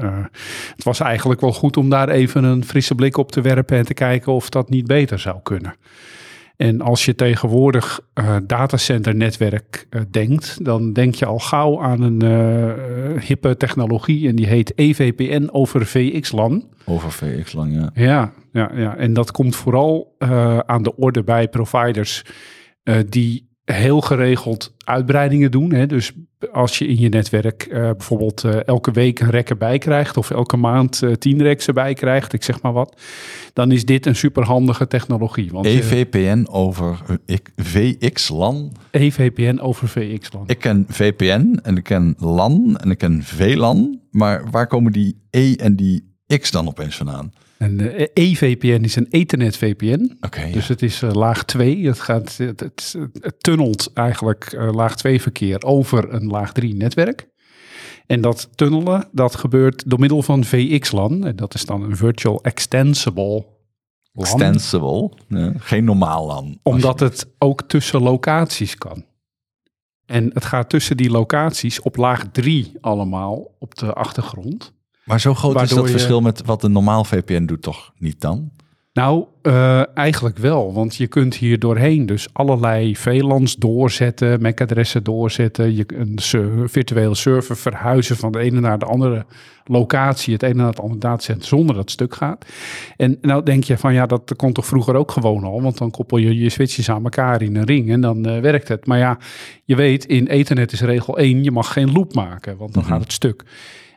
[0.75, 3.85] het was eigenlijk wel goed om daar even een frisse blik op te werpen en
[3.85, 5.75] te kijken of dat niet beter zou kunnen.
[6.55, 12.23] En als je tegenwoordig uh, datacenternetwerk uh, denkt, dan denk je al gauw aan een
[12.23, 16.69] uh, hippe technologie en die heet EVPN over VXLAN.
[16.85, 17.89] Over VXLAN, ja.
[17.93, 18.97] Ja, ja, ja.
[18.97, 20.15] en dat komt vooral
[20.65, 22.25] aan de orde bij providers
[23.09, 25.73] die heel geregeld uitbreidingen doen.
[25.73, 25.85] Hè?
[25.85, 26.11] Dus
[26.51, 30.31] als je in je netwerk uh, bijvoorbeeld uh, elke week een rek erbij krijgt of
[30.31, 33.01] elke maand uh, tien reks erbij krijgt, ik zeg maar wat,
[33.53, 35.51] dan is dit een superhandige technologie.
[35.51, 36.99] Want, EVPN over
[37.55, 38.71] VXLAN?
[38.91, 40.43] EVPN over VXLAN.
[40.47, 45.21] Ik ken VPN en ik ken LAN en ik ken VLAN, maar waar komen die
[45.29, 47.31] E en die X dan opeens vandaan?
[47.63, 50.17] Een EVPN is een Ethernet VPN.
[50.21, 51.87] Okay, dus het is uh, laag 2.
[51.87, 56.75] Het, gaat, het, het, het tunnelt eigenlijk uh, laag 2 verkeer over een laag 3
[56.75, 57.31] netwerk.
[58.07, 61.25] En dat tunnelen, dat gebeurt door middel van VXLAN.
[61.25, 63.45] En dat is dan een Virtual Extensible
[64.13, 64.25] LAN.
[64.25, 65.11] Extensible?
[65.27, 66.59] Ja, geen normaal LAN.
[66.63, 69.05] Omdat het ook tussen locaties kan.
[70.05, 74.73] En het gaat tussen die locaties op laag 3 allemaal op de achtergrond.
[75.05, 75.91] Maar zo groot is dat je...
[75.91, 78.51] verschil met wat een normaal VPN doet toch niet dan?
[78.93, 85.75] Nou, uh, eigenlijk wel, want je kunt hier doorheen dus allerlei VLANs doorzetten, MAC-adressen doorzetten,
[85.75, 89.25] je een server, virtuele server verhuizen van de ene naar de andere
[89.65, 92.45] locatie, het ene naar het andere datacenter, zonder dat het stuk gaat.
[92.97, 95.91] En nou denk je van ja, dat kon toch vroeger ook gewoon al, want dan
[95.91, 98.85] koppel je je switches aan elkaar in een ring en dan uh, werkt het.
[98.87, 99.17] Maar ja,
[99.63, 102.89] je weet, in Ethernet is regel 1, je mag geen loop maken, want dan mm
[102.89, 102.97] -hmm.
[102.97, 103.43] gaat het stuk.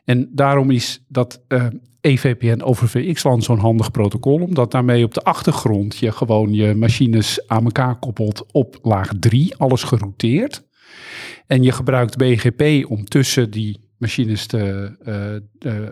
[0.07, 1.67] En daarom is dat uh,
[2.01, 7.49] EVPN over VXLAN zo'n handig protocol, omdat daarmee op de achtergrond je gewoon je machines
[7.49, 10.65] aan elkaar koppelt op laag 3, alles gerouteerd.
[11.47, 14.97] En je gebruikt BGP om tussen die machines de
[15.63, 15.89] uh, uh,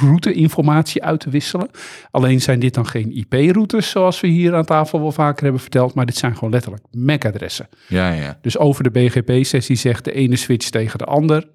[0.00, 1.70] routeinformatie uit te wisselen.
[2.10, 5.94] Alleen zijn dit dan geen IP-routes, zoals we hier aan tafel wel vaker hebben verteld,
[5.94, 7.68] maar dit zijn gewoon letterlijk MAC-adressen.
[7.88, 8.38] Ja, ja.
[8.40, 11.48] Dus over de BGP-sessie zegt de ene switch tegen de ander,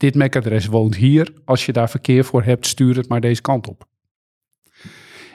[0.00, 1.32] dit MAC-adres woont hier.
[1.44, 3.88] Als je daar verkeer voor hebt, stuur het maar deze kant op.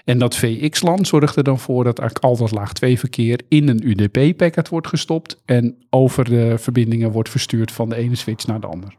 [0.04, 3.68] En dat VX-LAN zorgt er dan voor dat eigenlijk al dat laag 2 verkeer in
[3.68, 8.60] een UDP-packet wordt gestopt en over de verbindingen wordt verstuurd van de ene switch naar
[8.60, 8.96] de ander.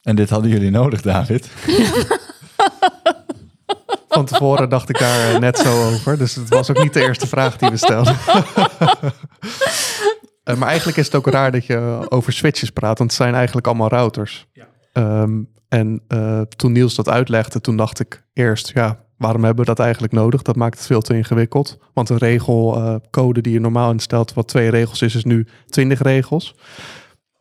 [0.00, 1.46] En dit hadden jullie nodig, David?
[4.08, 6.18] Van tevoren dacht ik daar net zo over.
[6.18, 8.16] Dus het was ook niet de eerste vraag die we stelden.
[10.48, 13.34] Uh, maar eigenlijk is het ook raar dat je over switches praat, want het zijn
[13.34, 14.46] eigenlijk allemaal routers.
[14.52, 14.66] Ja.
[15.22, 19.70] Um, en uh, toen Niels dat uitlegde, toen dacht ik eerst, ja, waarom hebben we
[19.70, 20.42] dat eigenlijk nodig?
[20.42, 21.78] Dat maakt het veel te ingewikkeld.
[21.94, 26.02] Want een regelcode uh, die je normaal instelt, wat twee regels is, is nu twintig
[26.02, 26.54] regels.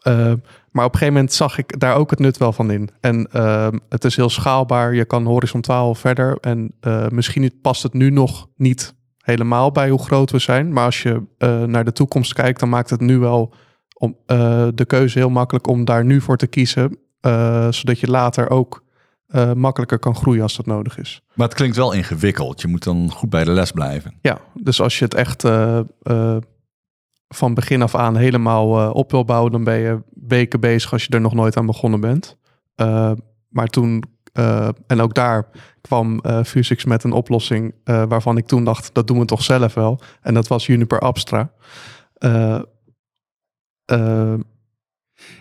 [0.03, 2.89] maar op een gegeven moment zag ik daar ook het nut wel van in.
[2.99, 6.37] En ehm, het is heel schaalbaar, je kan horizontaal verder.
[6.41, 6.75] En
[7.09, 8.94] misschien past het nu nog niet
[9.25, 10.73] helemaal bij hoe groot we zijn.
[10.73, 13.53] Maar als je uh, naar de toekomst kijkt, dan maakt het nu wel
[13.97, 16.97] om, uh, de keuze heel makkelijk om daar nu voor te kiezen.
[17.21, 18.83] Uh, zodat je later ook
[19.55, 21.21] makkelijker kan groeien als dat nodig is.
[21.33, 22.61] Maar het klinkt wel ingewikkeld.
[22.61, 24.17] Je moet dan goed bij de les blijven.
[24.21, 25.47] Ja, dus als je het echt
[27.27, 31.09] van begin af aan helemaal op wil bouwen, dan ben je weken bezig als je
[31.09, 32.37] er nog nooit aan begonnen bent.
[33.49, 34.03] maar toen
[34.39, 35.47] uh, en ook daar
[35.81, 39.43] kwam uh, Fusix met een oplossing uh, waarvan ik toen dacht, dat doen we toch
[39.43, 39.99] zelf wel.
[40.21, 41.51] En dat was Juniper Abstra.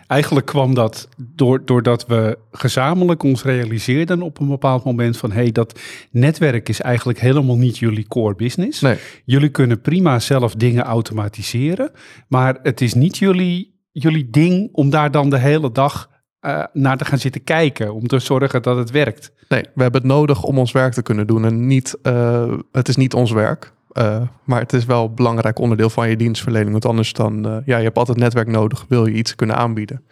[0.07, 5.41] Eigenlijk kwam dat door, doordat we gezamenlijk ons realiseerden op een bepaald moment van hé,
[5.41, 5.79] hey, dat
[6.11, 8.81] netwerk is eigenlijk helemaal niet jullie core business.
[8.81, 8.97] Nee.
[9.25, 11.91] Jullie kunnen prima zelf dingen automatiseren,
[12.27, 16.09] maar het is niet jullie, jullie ding om daar dan de hele dag
[16.45, 19.31] uh, naar te gaan zitten kijken om te zorgen dat het werkt.
[19.49, 22.87] Nee, we hebben het nodig om ons werk te kunnen doen en niet, uh, het
[22.87, 23.73] is niet ons werk.
[23.93, 26.71] Uh, maar het is wel een belangrijk onderdeel van je dienstverlening.
[26.71, 30.03] Want anders dan, ja, je hebt altijd netwerk nodig, wil je iets kunnen aanbieden.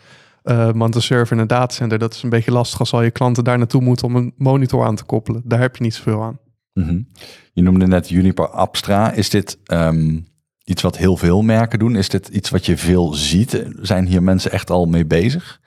[0.74, 3.44] want de server in een datacenter, dat is een beetje lastig als al je klanten
[3.44, 5.42] daar naartoe moeten om een monitor aan te koppelen.
[5.46, 6.40] Daar heb je niet zoveel aan.
[6.74, 7.08] Mm -hmm.
[7.54, 9.12] Je noemde net Juniper Abstra.
[9.12, 10.26] Is dit um,
[10.64, 11.96] iets wat heel veel merken doen?
[11.96, 13.66] Is dit iets wat je veel ziet?
[13.82, 15.62] Zijn hier mensen echt al mee bezig?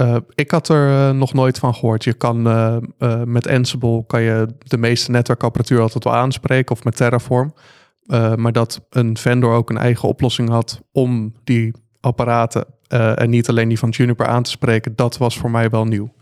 [0.00, 2.04] Uh, ik had er uh, nog nooit van gehoord.
[2.04, 2.76] Je kan uh,
[3.24, 7.54] met Ansible kan je de meeste netwerkapparatuur altijd wel aanspreken of met Terraform.
[8.36, 13.48] maar dat een vendor ook een eigen oplossing had om die apparaten eh, en niet
[13.48, 16.14] alleen die van Juniper aan te spreken, dat was voor mij wel nieuw.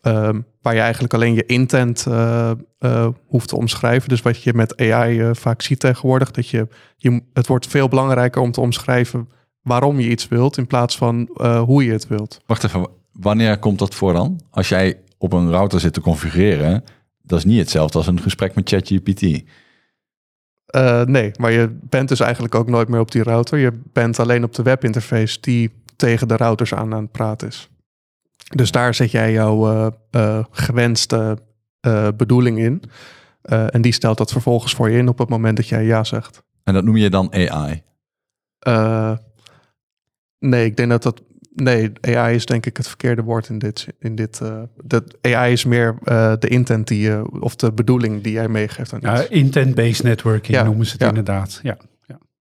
[0.00, 4.08] Ehm, waar je eigenlijk alleen je intent eh, eh, hoeft te omschrijven.
[4.08, 7.88] Dus wat je met AI eh, vaak ziet tegenwoordig, dat je, je, het wordt veel
[7.88, 9.28] belangrijker om te omschrijven
[9.62, 12.40] waarom je iets wilt, in plaats van eh, hoe je het wilt.
[12.46, 12.88] Wacht even,
[13.20, 14.40] wanneer komt dat voor dan?
[14.50, 16.84] Als jij op een router zit te configureren,
[17.22, 19.42] dat is niet hetzelfde als een gesprek met ChatGPT.
[20.66, 23.58] Eh, nee, maar je bent dus eigenlijk ook nooit meer op die router.
[23.58, 27.68] Je bent alleen op de webinterface die tegen de routers aan aan het praten is.
[28.54, 31.38] Dus daar zet jij jouw eh, eh, gewenste
[32.16, 32.82] bedoeling in.
[33.42, 36.42] En die stelt dat vervolgens voor je in op het moment dat jij ja zegt.
[36.64, 37.82] En dat noem je dan AI.
[40.38, 41.22] Nee, ik denk dat dat.
[41.62, 43.86] Nee, AI is denk ik het verkeerde woord in dit.
[44.00, 47.40] In dit eh, dat AI is meer eh, de intent die je.
[47.40, 49.28] of de bedoeling die jij meegeeft aan Ja, iets.
[49.30, 51.08] intent-based networking Ja, noemen ze het ja.
[51.08, 51.60] inderdaad.
[51.62, 51.76] Ja.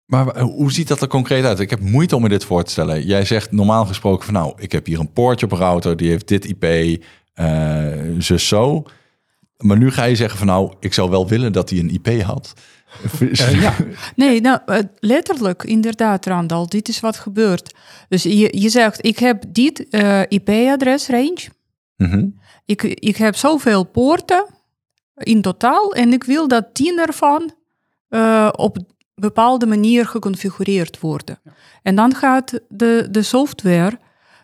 [0.06, 1.60] Maar wa- hoe ziet dat er concreet uit?
[1.60, 3.06] Ik heb moeite om me dit voor te stellen.
[3.06, 6.10] Jij zegt normaal gesproken van nou, ik heb hier een poortje op een router, die
[6.10, 6.63] heeft dit IP,
[7.34, 8.84] eh zus zo.
[9.58, 12.21] Maar nu ga je zeggen van nou, ik zou wel willen dat hij een IP
[12.21, 12.54] had.
[13.19, 13.75] Eh, ja.
[14.15, 16.67] Nee, nou, eh, letterlijk, inderdaad, Randal.
[16.67, 17.75] Dit is wat gebeurt.
[18.10, 21.47] Dus je, je zegt, ik heb dit eh, IP-adresrange.
[21.97, 22.27] Mhm.
[22.65, 24.45] Ik, ik heb zoveel poorten
[25.15, 25.93] in totaal.
[25.93, 27.54] En ik wil dat tien ervan
[28.10, 28.77] eh, op
[29.15, 31.39] bepaalde manier geconfigureerd worden.
[31.82, 33.99] En dan gaat de, de software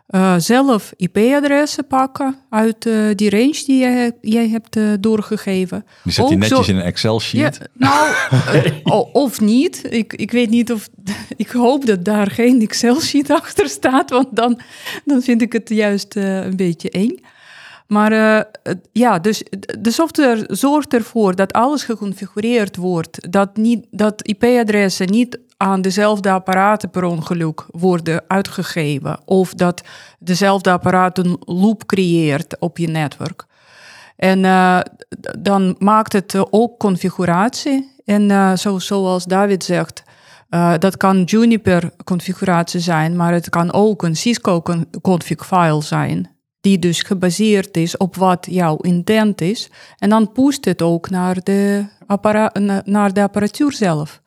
[0.07, 5.85] eh, zelf IP-adressen pakken uit eh, die range die jij, jij hebt eh, doorgegeven.
[6.03, 7.59] Die zet hij Ook netjes zo- in een Excel-sheet.
[7.73, 8.11] Ja,
[8.83, 9.81] nou, of niet.
[9.89, 10.89] Ik, ik weet niet of.
[11.35, 14.59] Ik hoop dat daar geen Excel-sheet achter staat, want dan,
[15.05, 17.19] dan vind ik het juist een beetje eng.
[17.87, 18.45] Maar
[18.91, 19.43] ja, dus
[19.79, 23.31] de software zorgt ervoor dat alles geconfigureerd wordt.
[23.31, 29.19] Dat, niet, dat IP-adressen niet aan dezelfde apparaten per ongeluk worden uitgegeven.
[29.25, 29.81] Of dat
[30.19, 33.45] dezelfde apparaat een loop creëert op je netwerk.
[34.17, 34.79] En eh,
[35.39, 37.95] dan maakt het eh, ook configuratie.
[38.05, 40.03] En eh, zo, zoals David zegt,
[40.79, 46.35] dat kan Juniper configuratie zijn, maar het kan ook een Cisco con- config file zijn.
[46.61, 49.69] Die dus gebaseerd is op wat jouw intent is.
[49.97, 51.85] En dan pusht het ook naar de,
[52.83, 54.21] naar de apparatuur zelf.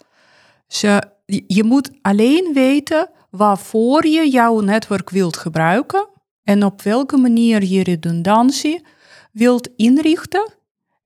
[1.47, 6.09] Je- moet alleen weten waarvoor je jouw netwerk wilt gebruiken
[6.45, 8.85] en op welke manier je redundantie
[9.33, 10.53] wilt inrichten.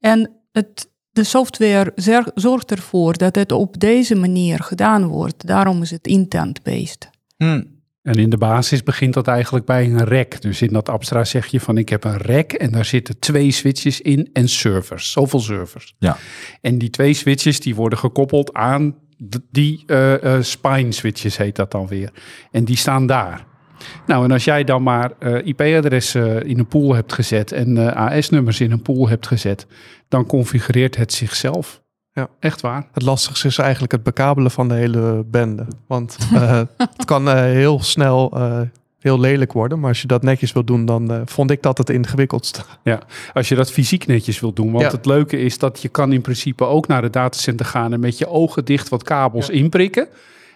[0.00, 5.46] En het, de software zer- zorgt ervoor dat het op deze manier gedaan wordt.
[5.46, 7.10] Daarom is het intent-based.
[7.36, 7.62] Hm.
[8.02, 10.40] En in de basis begint dat eigenlijk bij een rack.
[10.40, 13.50] Dus in dat Abstra zeg je van ik heb een rack en daar zitten twee
[13.50, 15.12] switches in en servers.
[15.12, 15.94] Zoveel servers.
[15.98, 16.16] Ja.
[16.60, 18.94] En die twee switches die worden gekoppeld aan
[19.50, 22.10] die eh, spine switches heet dat dan weer.
[22.50, 23.44] En die staan daar.
[24.06, 28.60] Nou, en als jij dan maar eh, IP-adressen in een pool hebt gezet en AS-nummers
[28.60, 29.66] in een pool hebt gezet,
[30.08, 31.82] dan configureert het zichzelf.
[32.12, 32.28] Ja.
[32.40, 32.86] Echt waar.
[32.92, 35.66] Het lastigste is eigenlijk het bekabelen van de hele bende.
[35.86, 36.18] Want
[36.96, 38.32] het kan heel snel
[39.04, 39.80] heel lelijk worden.
[39.80, 42.60] Maar als je dat netjes wil doen, dan eh, vond ik dat het ingewikkeldste.
[43.32, 44.70] Als je dat fysiek netjes wilt doen.
[44.72, 44.90] Want Ja.
[44.90, 48.18] het leuke is dat je kan in principe ook naar de datacenter gaan en met
[48.18, 50.08] je ogen dicht wat kabels inprikken.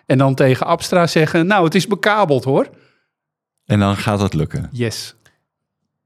[0.06, 2.68] En dan tegen Abstra zeggen, nou het is bekabeld hoor.
[3.64, 4.68] En dan gaat het lukken.
[4.72, 5.14] Yes.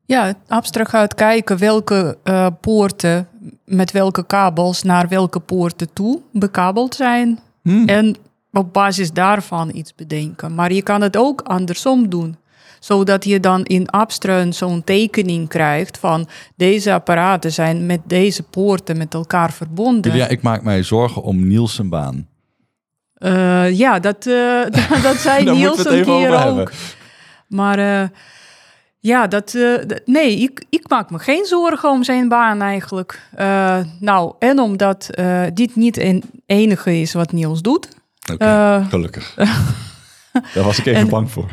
[0.05, 3.29] Ja, Abstra gaat kijken welke eh, poorten
[3.65, 7.39] met welke kabels naar welke poorten toe bekabeld zijn.
[7.63, 7.85] Hm.
[7.87, 8.17] En
[8.53, 10.55] op basis daarvan iets bedenken.
[10.55, 12.37] Maar je kan het ook andersom doen.
[12.81, 18.43] Zodat je dan in Abstra een zo'n tekening krijgt van deze apparaten zijn met deze
[18.43, 20.11] poorten met elkaar verbonden.
[20.11, 22.29] Julia, ik maak mij zorgen om Niels zijn baan.
[23.23, 24.63] Eh, ja, dat, eh,
[25.03, 26.73] dat zei Daar Niels een keer ook.
[27.49, 28.09] Maar eh,
[28.99, 29.57] ja, dat,
[30.05, 33.21] nee, ik, ik maak me geen zorgen om zijn baan eigenlijk.
[34.01, 35.11] Nou, en omdat
[35.55, 37.89] dit niet het enige is wat Niels doet.
[38.33, 39.35] Oké, Eh, gelukkig.
[40.55, 41.49] Daar was ik even en- bang voor.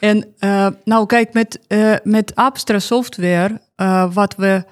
[0.00, 3.60] En eh, nou, kijk, met, eh, met Abstra software,
[4.12, 4.64] wat we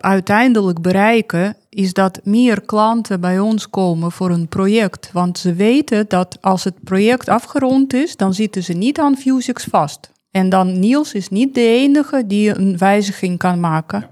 [0.00, 5.10] uiteindelijk bereiken, is dat meer klanten bij ons komen voor een project.
[5.12, 9.64] Want ze weten dat als het project afgerond is, dan zitten ze niet aan Vuzix
[9.70, 10.10] vast.
[10.30, 14.06] En dan Niels is niet de enige die een wijziging kan maken.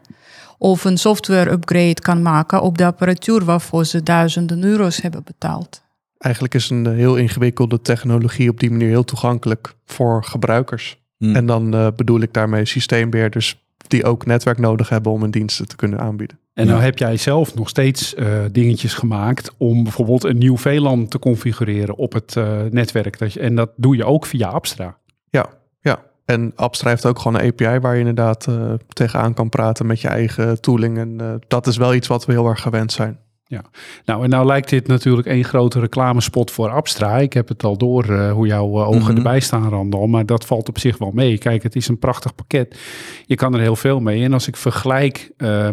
[0.59, 5.83] Of een software upgrade kan maken op de apparatuur waarvoor ze duizenden euro's hebben betaald.
[6.25, 11.03] Eigenlijk is een eh, heel ingewikkelde technologie op die manier heel toegankelijk voor gebruikers.
[11.18, 11.37] Hm.
[11.37, 15.68] En dan eh, bedoel ik daarmee systeembeheerders die ook netwerk nodig hebben om hun diensten
[15.68, 16.39] te kunnen aanbieden.
[16.55, 16.85] En nou Ja.
[16.85, 21.97] heb jij zelf nog steeds eh, dingetjes gemaakt om bijvoorbeeld een nieuw VLAN te configureren
[21.97, 23.18] op het eh, netwerk.
[23.18, 24.97] Dat je, en dat doe je ook via Abstra.
[25.31, 25.47] Ja,
[25.81, 26.03] ja.
[26.25, 30.01] En Abstra heeft ook gewoon een API waar je inderdaad uh, tegenaan kan praten met
[30.01, 30.99] je eigen tooling.
[30.99, 33.18] En uh, dat is wel iets wat we heel erg gewend zijn.
[33.55, 33.64] Ja,
[34.05, 37.18] nou en nou lijkt dit natuurlijk één grote reclamespot voor Abstra.
[37.18, 39.16] Ik heb het al door uh, hoe jouw ogen mm -hmm.
[39.16, 40.07] erbij staan, Randal.
[40.07, 41.38] Maar dat valt op zich wel mee.
[41.38, 42.78] Kijk, het is een prachtig pakket.
[43.26, 44.24] Je kan er heel veel mee.
[44.24, 45.68] En als ik vergelijk uh,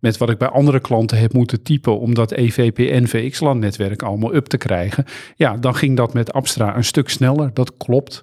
[0.00, 1.98] met wat ik bij andere klanten heb moeten typen...
[1.98, 5.04] om dat EVPN VXLAN-netwerk allemaal up te krijgen...
[5.36, 7.54] ja, dan ging dat met Abstra een stuk sneller.
[7.54, 8.22] Dat klopt.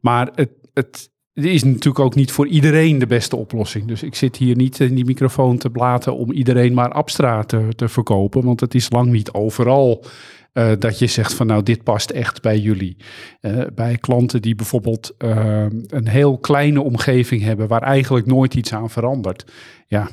[0.00, 1.10] Maar het, het
[1.44, 3.86] is natuurlijk ook niet voor iedereen de beste oplossing.
[3.86, 7.88] Dus ik zit hier niet in die microfoon te blaten om iedereen maar Abstra te,
[7.88, 8.44] verkopen.
[8.44, 10.04] Want het is lang niet overal
[10.52, 12.96] uh, dat je zegt van nou dit past echt bij jullie.
[13.40, 18.72] Uh, bij klanten die bijvoorbeeld uh, een heel kleine omgeving hebben waar eigenlijk nooit iets
[18.72, 19.52] aan verandert.
[19.86, 20.08] Ja,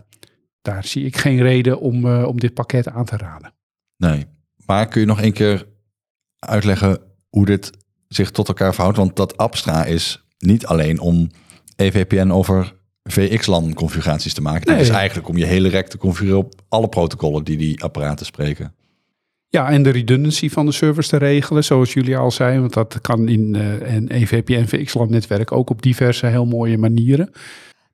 [0.61, 3.53] daar zie ik geen reden om, om dit pakket aan te raden.
[3.97, 4.25] Nee,
[4.65, 5.67] maar kun je nog een keer
[6.39, 6.99] uitleggen
[7.29, 7.71] hoe dit
[8.07, 8.97] zich tot elkaar verhoudt?
[8.97, 11.29] Want dat Abstra is niet alleen om
[11.75, 12.73] EVPN over
[13.03, 14.67] VXLAN-configuraties te maken.
[14.67, 14.77] Nee.
[14.77, 18.25] Het is eigenlijk om je hele rek te configureren op alle protocollen die die apparaten
[18.25, 18.73] spreken.
[19.49, 22.61] Ja, en de redundancy van de servers te regelen, zoals jullie al zeiden.
[22.61, 27.31] Want dat kan in uh, een EVPN VXLAN-netwerk ook op diverse heel mooie manieren.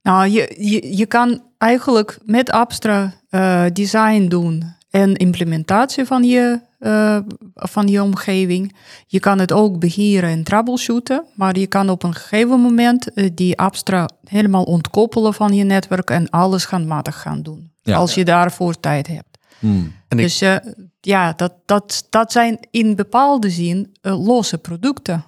[0.02, 6.60] Nou, je, je, je kan eigenlijk met Abstra uh, design doen en implementatie van je,
[6.82, 7.18] uh,
[7.56, 8.76] van je omgeving.
[9.08, 13.30] Je kan het ook beheren en troubleshooten, maar je kan op een gegeven moment uh,
[13.34, 17.72] die Abstra helemaal ontkoppelen van je netwerk en alles handmatig gaan doen.
[17.82, 17.98] Ja.
[17.98, 19.38] Als je daarvoor tijd hebt.
[19.60, 19.94] Hmm.
[20.08, 20.56] Dus uh,
[21.02, 25.24] ja, dat, dat, dat zijn in bepaalde zin losse producten.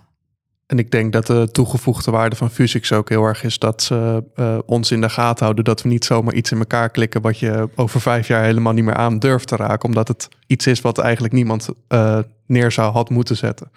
[0.65, 4.23] En ik denk dat de toegevoegde waarde van Fusix ook heel erg is dat ze
[4.35, 5.63] uh, ons in de gaten houden.
[5.63, 8.83] Dat we niet zomaar iets in elkaar klikken wat je over vijf jaar helemaal niet
[8.83, 9.89] meer aan durft te raken.
[9.89, 13.71] Omdat het iets is wat eigenlijk niemand uh, neer zou had moeten zetten.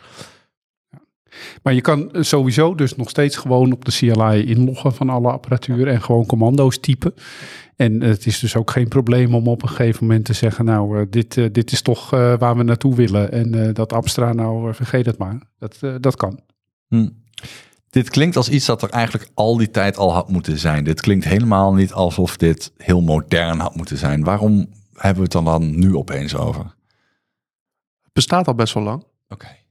[1.62, 5.89] Maar je kan sowieso dus nog steeds gewoon op de CLI inloggen van alle apparatuur
[5.89, 7.14] en gewoon commando's typen.
[7.76, 10.99] En het is dus ook geen probleem om op een gegeven moment te zeggen, nou,
[10.99, 13.32] uh, dit, dit is toch waar we naartoe willen.
[13.32, 15.39] En dat Abstra, nou, vergeet het maar.
[15.59, 16.41] Dat, dat kan.
[16.89, 17.09] Hm.
[17.91, 20.84] Dit klinkt als iets dat er eigenlijk al die tijd al had moeten zijn.
[20.84, 24.24] Dit klinkt helemaal niet alsof dit heel modern had moeten zijn.
[24.24, 26.64] Waarom hebben we het dan, dan nu opeens over?
[28.03, 29.03] Het bestaat al best wel lang.
[29.03, 29.12] Oké.
[29.28, 29.64] Okay.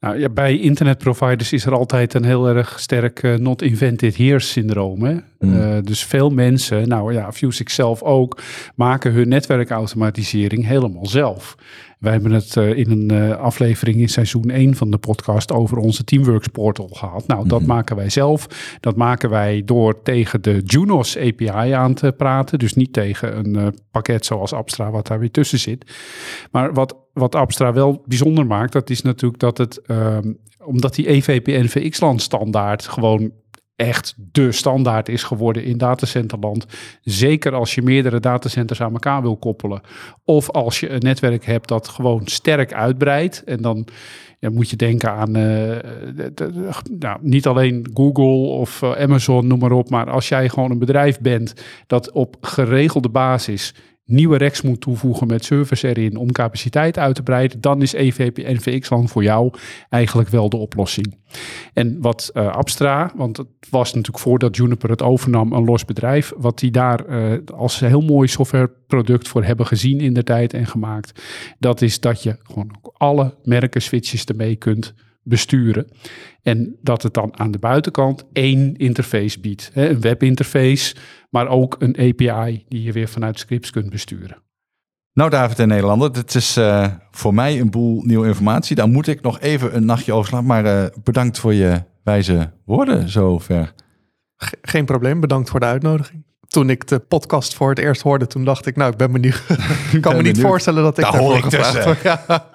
[0.00, 4.40] Nou, ja, bij internetproviders is er altijd een heel erg sterk uh, not invented here
[4.40, 5.02] syndroom.
[5.02, 5.16] Hè?
[5.38, 5.54] Mm.
[5.54, 8.42] Uh, dus veel mensen, nou ja, Fusix zelf ook,
[8.74, 11.56] maken hun netwerkautomatisering helemaal zelf.
[11.98, 15.76] Wij hebben het uh, in een uh, aflevering in seizoen 1 van de podcast over
[15.76, 17.26] onze Teamworks portal gehad.
[17.26, 17.74] Nou, dat mm -hmm.
[17.74, 18.46] maken wij zelf.
[18.80, 22.58] Dat maken wij door tegen de Junos API aan te praten.
[22.58, 25.94] Dus niet tegen een pakket zoals Abstra, wat daar weer tussen zit.
[26.50, 29.80] Maar wat, wat Abstra wel bijzonder maakt, dat is natuurlijk dat het,
[30.64, 33.32] omdat die E EVPN VXLAN standaard gewoon
[33.76, 36.66] echt de standaard is geworden in datacenterland.
[37.02, 39.80] Zeker als je meerdere datacenters aan elkaar wil koppelen.
[40.24, 43.44] Of als je een netwerk hebt dat gewoon sterk uitbreidt.
[43.44, 43.86] En dan
[44.38, 45.80] ja, moet je denken aan de,
[46.98, 49.90] nou, niet alleen Google of uh, Amazon, noem maar op.
[49.90, 51.54] Maar als jij gewoon een bedrijf bent
[51.86, 53.74] dat op geregelde basis
[54.06, 57.98] nieuwe racks moet toevoegen met servers erin om capaciteit uit te breiden, dan is E
[57.98, 59.52] EVPN VXLAN voor jou
[59.88, 61.14] eigenlijk wel de oplossing.
[61.72, 66.32] En wat uh, Abstra, want het was natuurlijk voordat Juniper het overnam een los bedrijf,
[66.36, 70.66] wat die daar uh, als heel mooi softwareproduct voor hebben gezien in de tijd en
[70.66, 71.22] gemaakt,
[71.58, 74.94] dat is dat je gewoon alle merken switches ermee kunt
[75.26, 75.86] besturen.
[76.42, 79.70] En dat het dan aan de buitenkant één interface biedt.
[79.72, 80.94] Hè, een webinterface,
[81.30, 84.42] maar ook een API die je weer vanuit scripts kunt besturen.
[85.12, 88.76] Nou, David en Nederlander, dit is uh, voor mij een boel nieuwe informatie.
[88.76, 90.46] Daar moet ik nog even een nachtje over slaan.
[90.46, 93.72] Maar uh, bedankt voor je wijze woorden zover.
[94.36, 96.24] Ge geen probleem, bedankt voor de uitnodiging.
[96.46, 99.42] Toen ik de podcast voor het eerst hoorde, toen dacht ik, nou, ik ben benieuwd.
[99.92, 102.02] ik kan me niet voorstellen dat ik daar hoor ik gevraagd word.
[102.28, 102.50] Ja.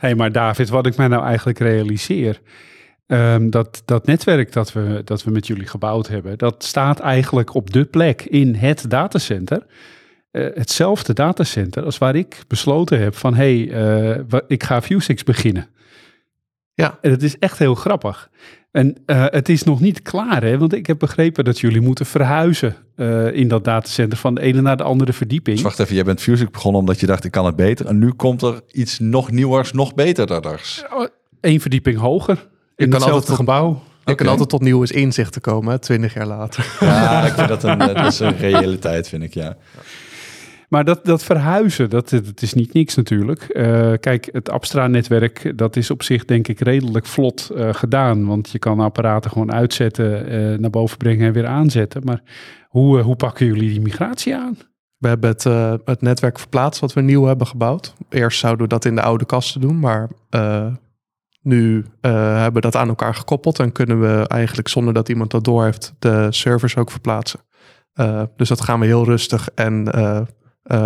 [0.00, 2.40] Hey, maar David, wat ik mij nou eigenlijk realiseer.
[3.06, 7.54] Um, dat, dat netwerk dat we, dat we met jullie gebouwd hebben, dat staat eigenlijk
[7.54, 9.66] op de plek in het datacenter.
[10.32, 15.22] Uh, hetzelfde datacenter als waar ik besloten heb van hé, hey, uh, ik ga Fusix
[15.22, 15.68] beginnen.
[16.74, 16.98] Ja.
[17.00, 18.30] En het is echt heel grappig.
[18.70, 20.58] En uh, het is nog niet klaar, hè?
[20.58, 24.60] want ik heb begrepen dat jullie moeten verhuizen uh, in dat datacenter van de ene
[24.60, 25.56] naar de andere verdieping.
[25.56, 27.86] Dus wacht even, jij bent Fusix begonnen omdat je dacht ik kan het beter.
[27.86, 30.84] En nu komt er iets nog nieuwers, nog beterders.
[31.40, 33.68] Eén verdieping hoger in hetzelfde gebouw.
[33.68, 34.14] Je okay.
[34.14, 36.76] kan altijd tot nieuwe inzichten komen, twintig jaar later.
[36.80, 39.56] Ja, ik vind dat een, dat is een realiteit, vind ik, ja.
[40.70, 43.42] Maar dat, dat verhuizen, dat, is niet niks natuurlijk.
[43.42, 48.26] Eh, kijk, het Abstra-netwerk, dat is op zich denk ik redelijk vlot uh, gedaan.
[48.26, 52.02] Want je kan apparaten gewoon uitzetten, uh, naar boven brengen en weer aanzetten.
[52.04, 52.22] Maar
[52.68, 54.58] hoe, hoe pakken jullie die migratie aan?
[54.96, 55.44] We hebben het,
[55.84, 57.94] het netwerk verplaatst wat we nieuw hebben gebouwd.
[58.08, 60.10] Eerst zouden we dat in de oude kasten doen, maar
[61.42, 65.44] nu hebben we dat aan elkaar gekoppeld en kunnen we eigenlijk zonder dat iemand dat
[65.44, 67.40] door heeft de servers ook verplaatsen.
[68.36, 69.88] Dus dat gaan we heel rustig en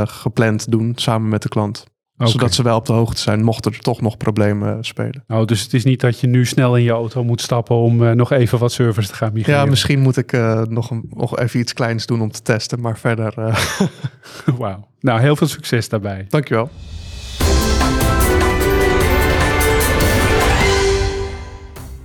[0.04, 1.84] gepland doen samen met de klant.
[2.16, 2.28] Okay.
[2.28, 5.24] Zodat ze wel op de hoogte zijn, mochten er toch nog problemen spelen.
[5.28, 8.16] Oh, dus het is niet dat je nu snel in je auto moet stappen om
[8.16, 9.60] nog even wat servers te gaan migreren?
[9.60, 10.32] Ja, misschien moet ik
[10.68, 13.34] nog, een, nog even iets kleins doen om te testen, maar verder...
[14.58, 14.88] Wauw.
[15.00, 16.24] Nou, heel veel succes daarbij.
[16.28, 16.70] Dankjewel.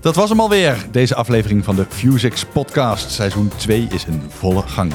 [0.01, 3.11] Dat was hem alweer, deze aflevering van de Fusix podcast.
[3.11, 4.93] Seizoen 2 is in volle gang.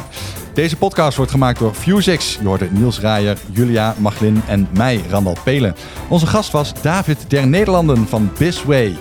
[0.55, 2.39] Deze podcast wordt gemaakt door Fusix.
[2.41, 5.75] Je hoorde Niels Raaier, Julia Maglin en mij, Randal Pelen.
[6.09, 8.97] Onze gast was David der Nederlanden van Bisway.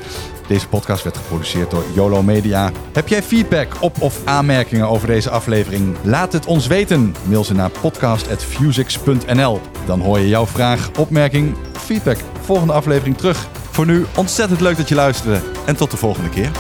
[0.47, 2.71] Deze podcast werd geproduceerd door YOLO Media.
[2.93, 5.95] Heb jij feedback op of aanmerkingen over deze aflevering?
[6.03, 7.15] Laat het ons weten.
[7.23, 9.61] Mail ze naar podcast.fusix.nl.
[9.85, 13.47] Dan hoor je jouw vraag, opmerking, feedback volgende aflevering terug.
[13.71, 16.51] Voor nu ontzettend leuk dat je luisterde en tot de volgende keer.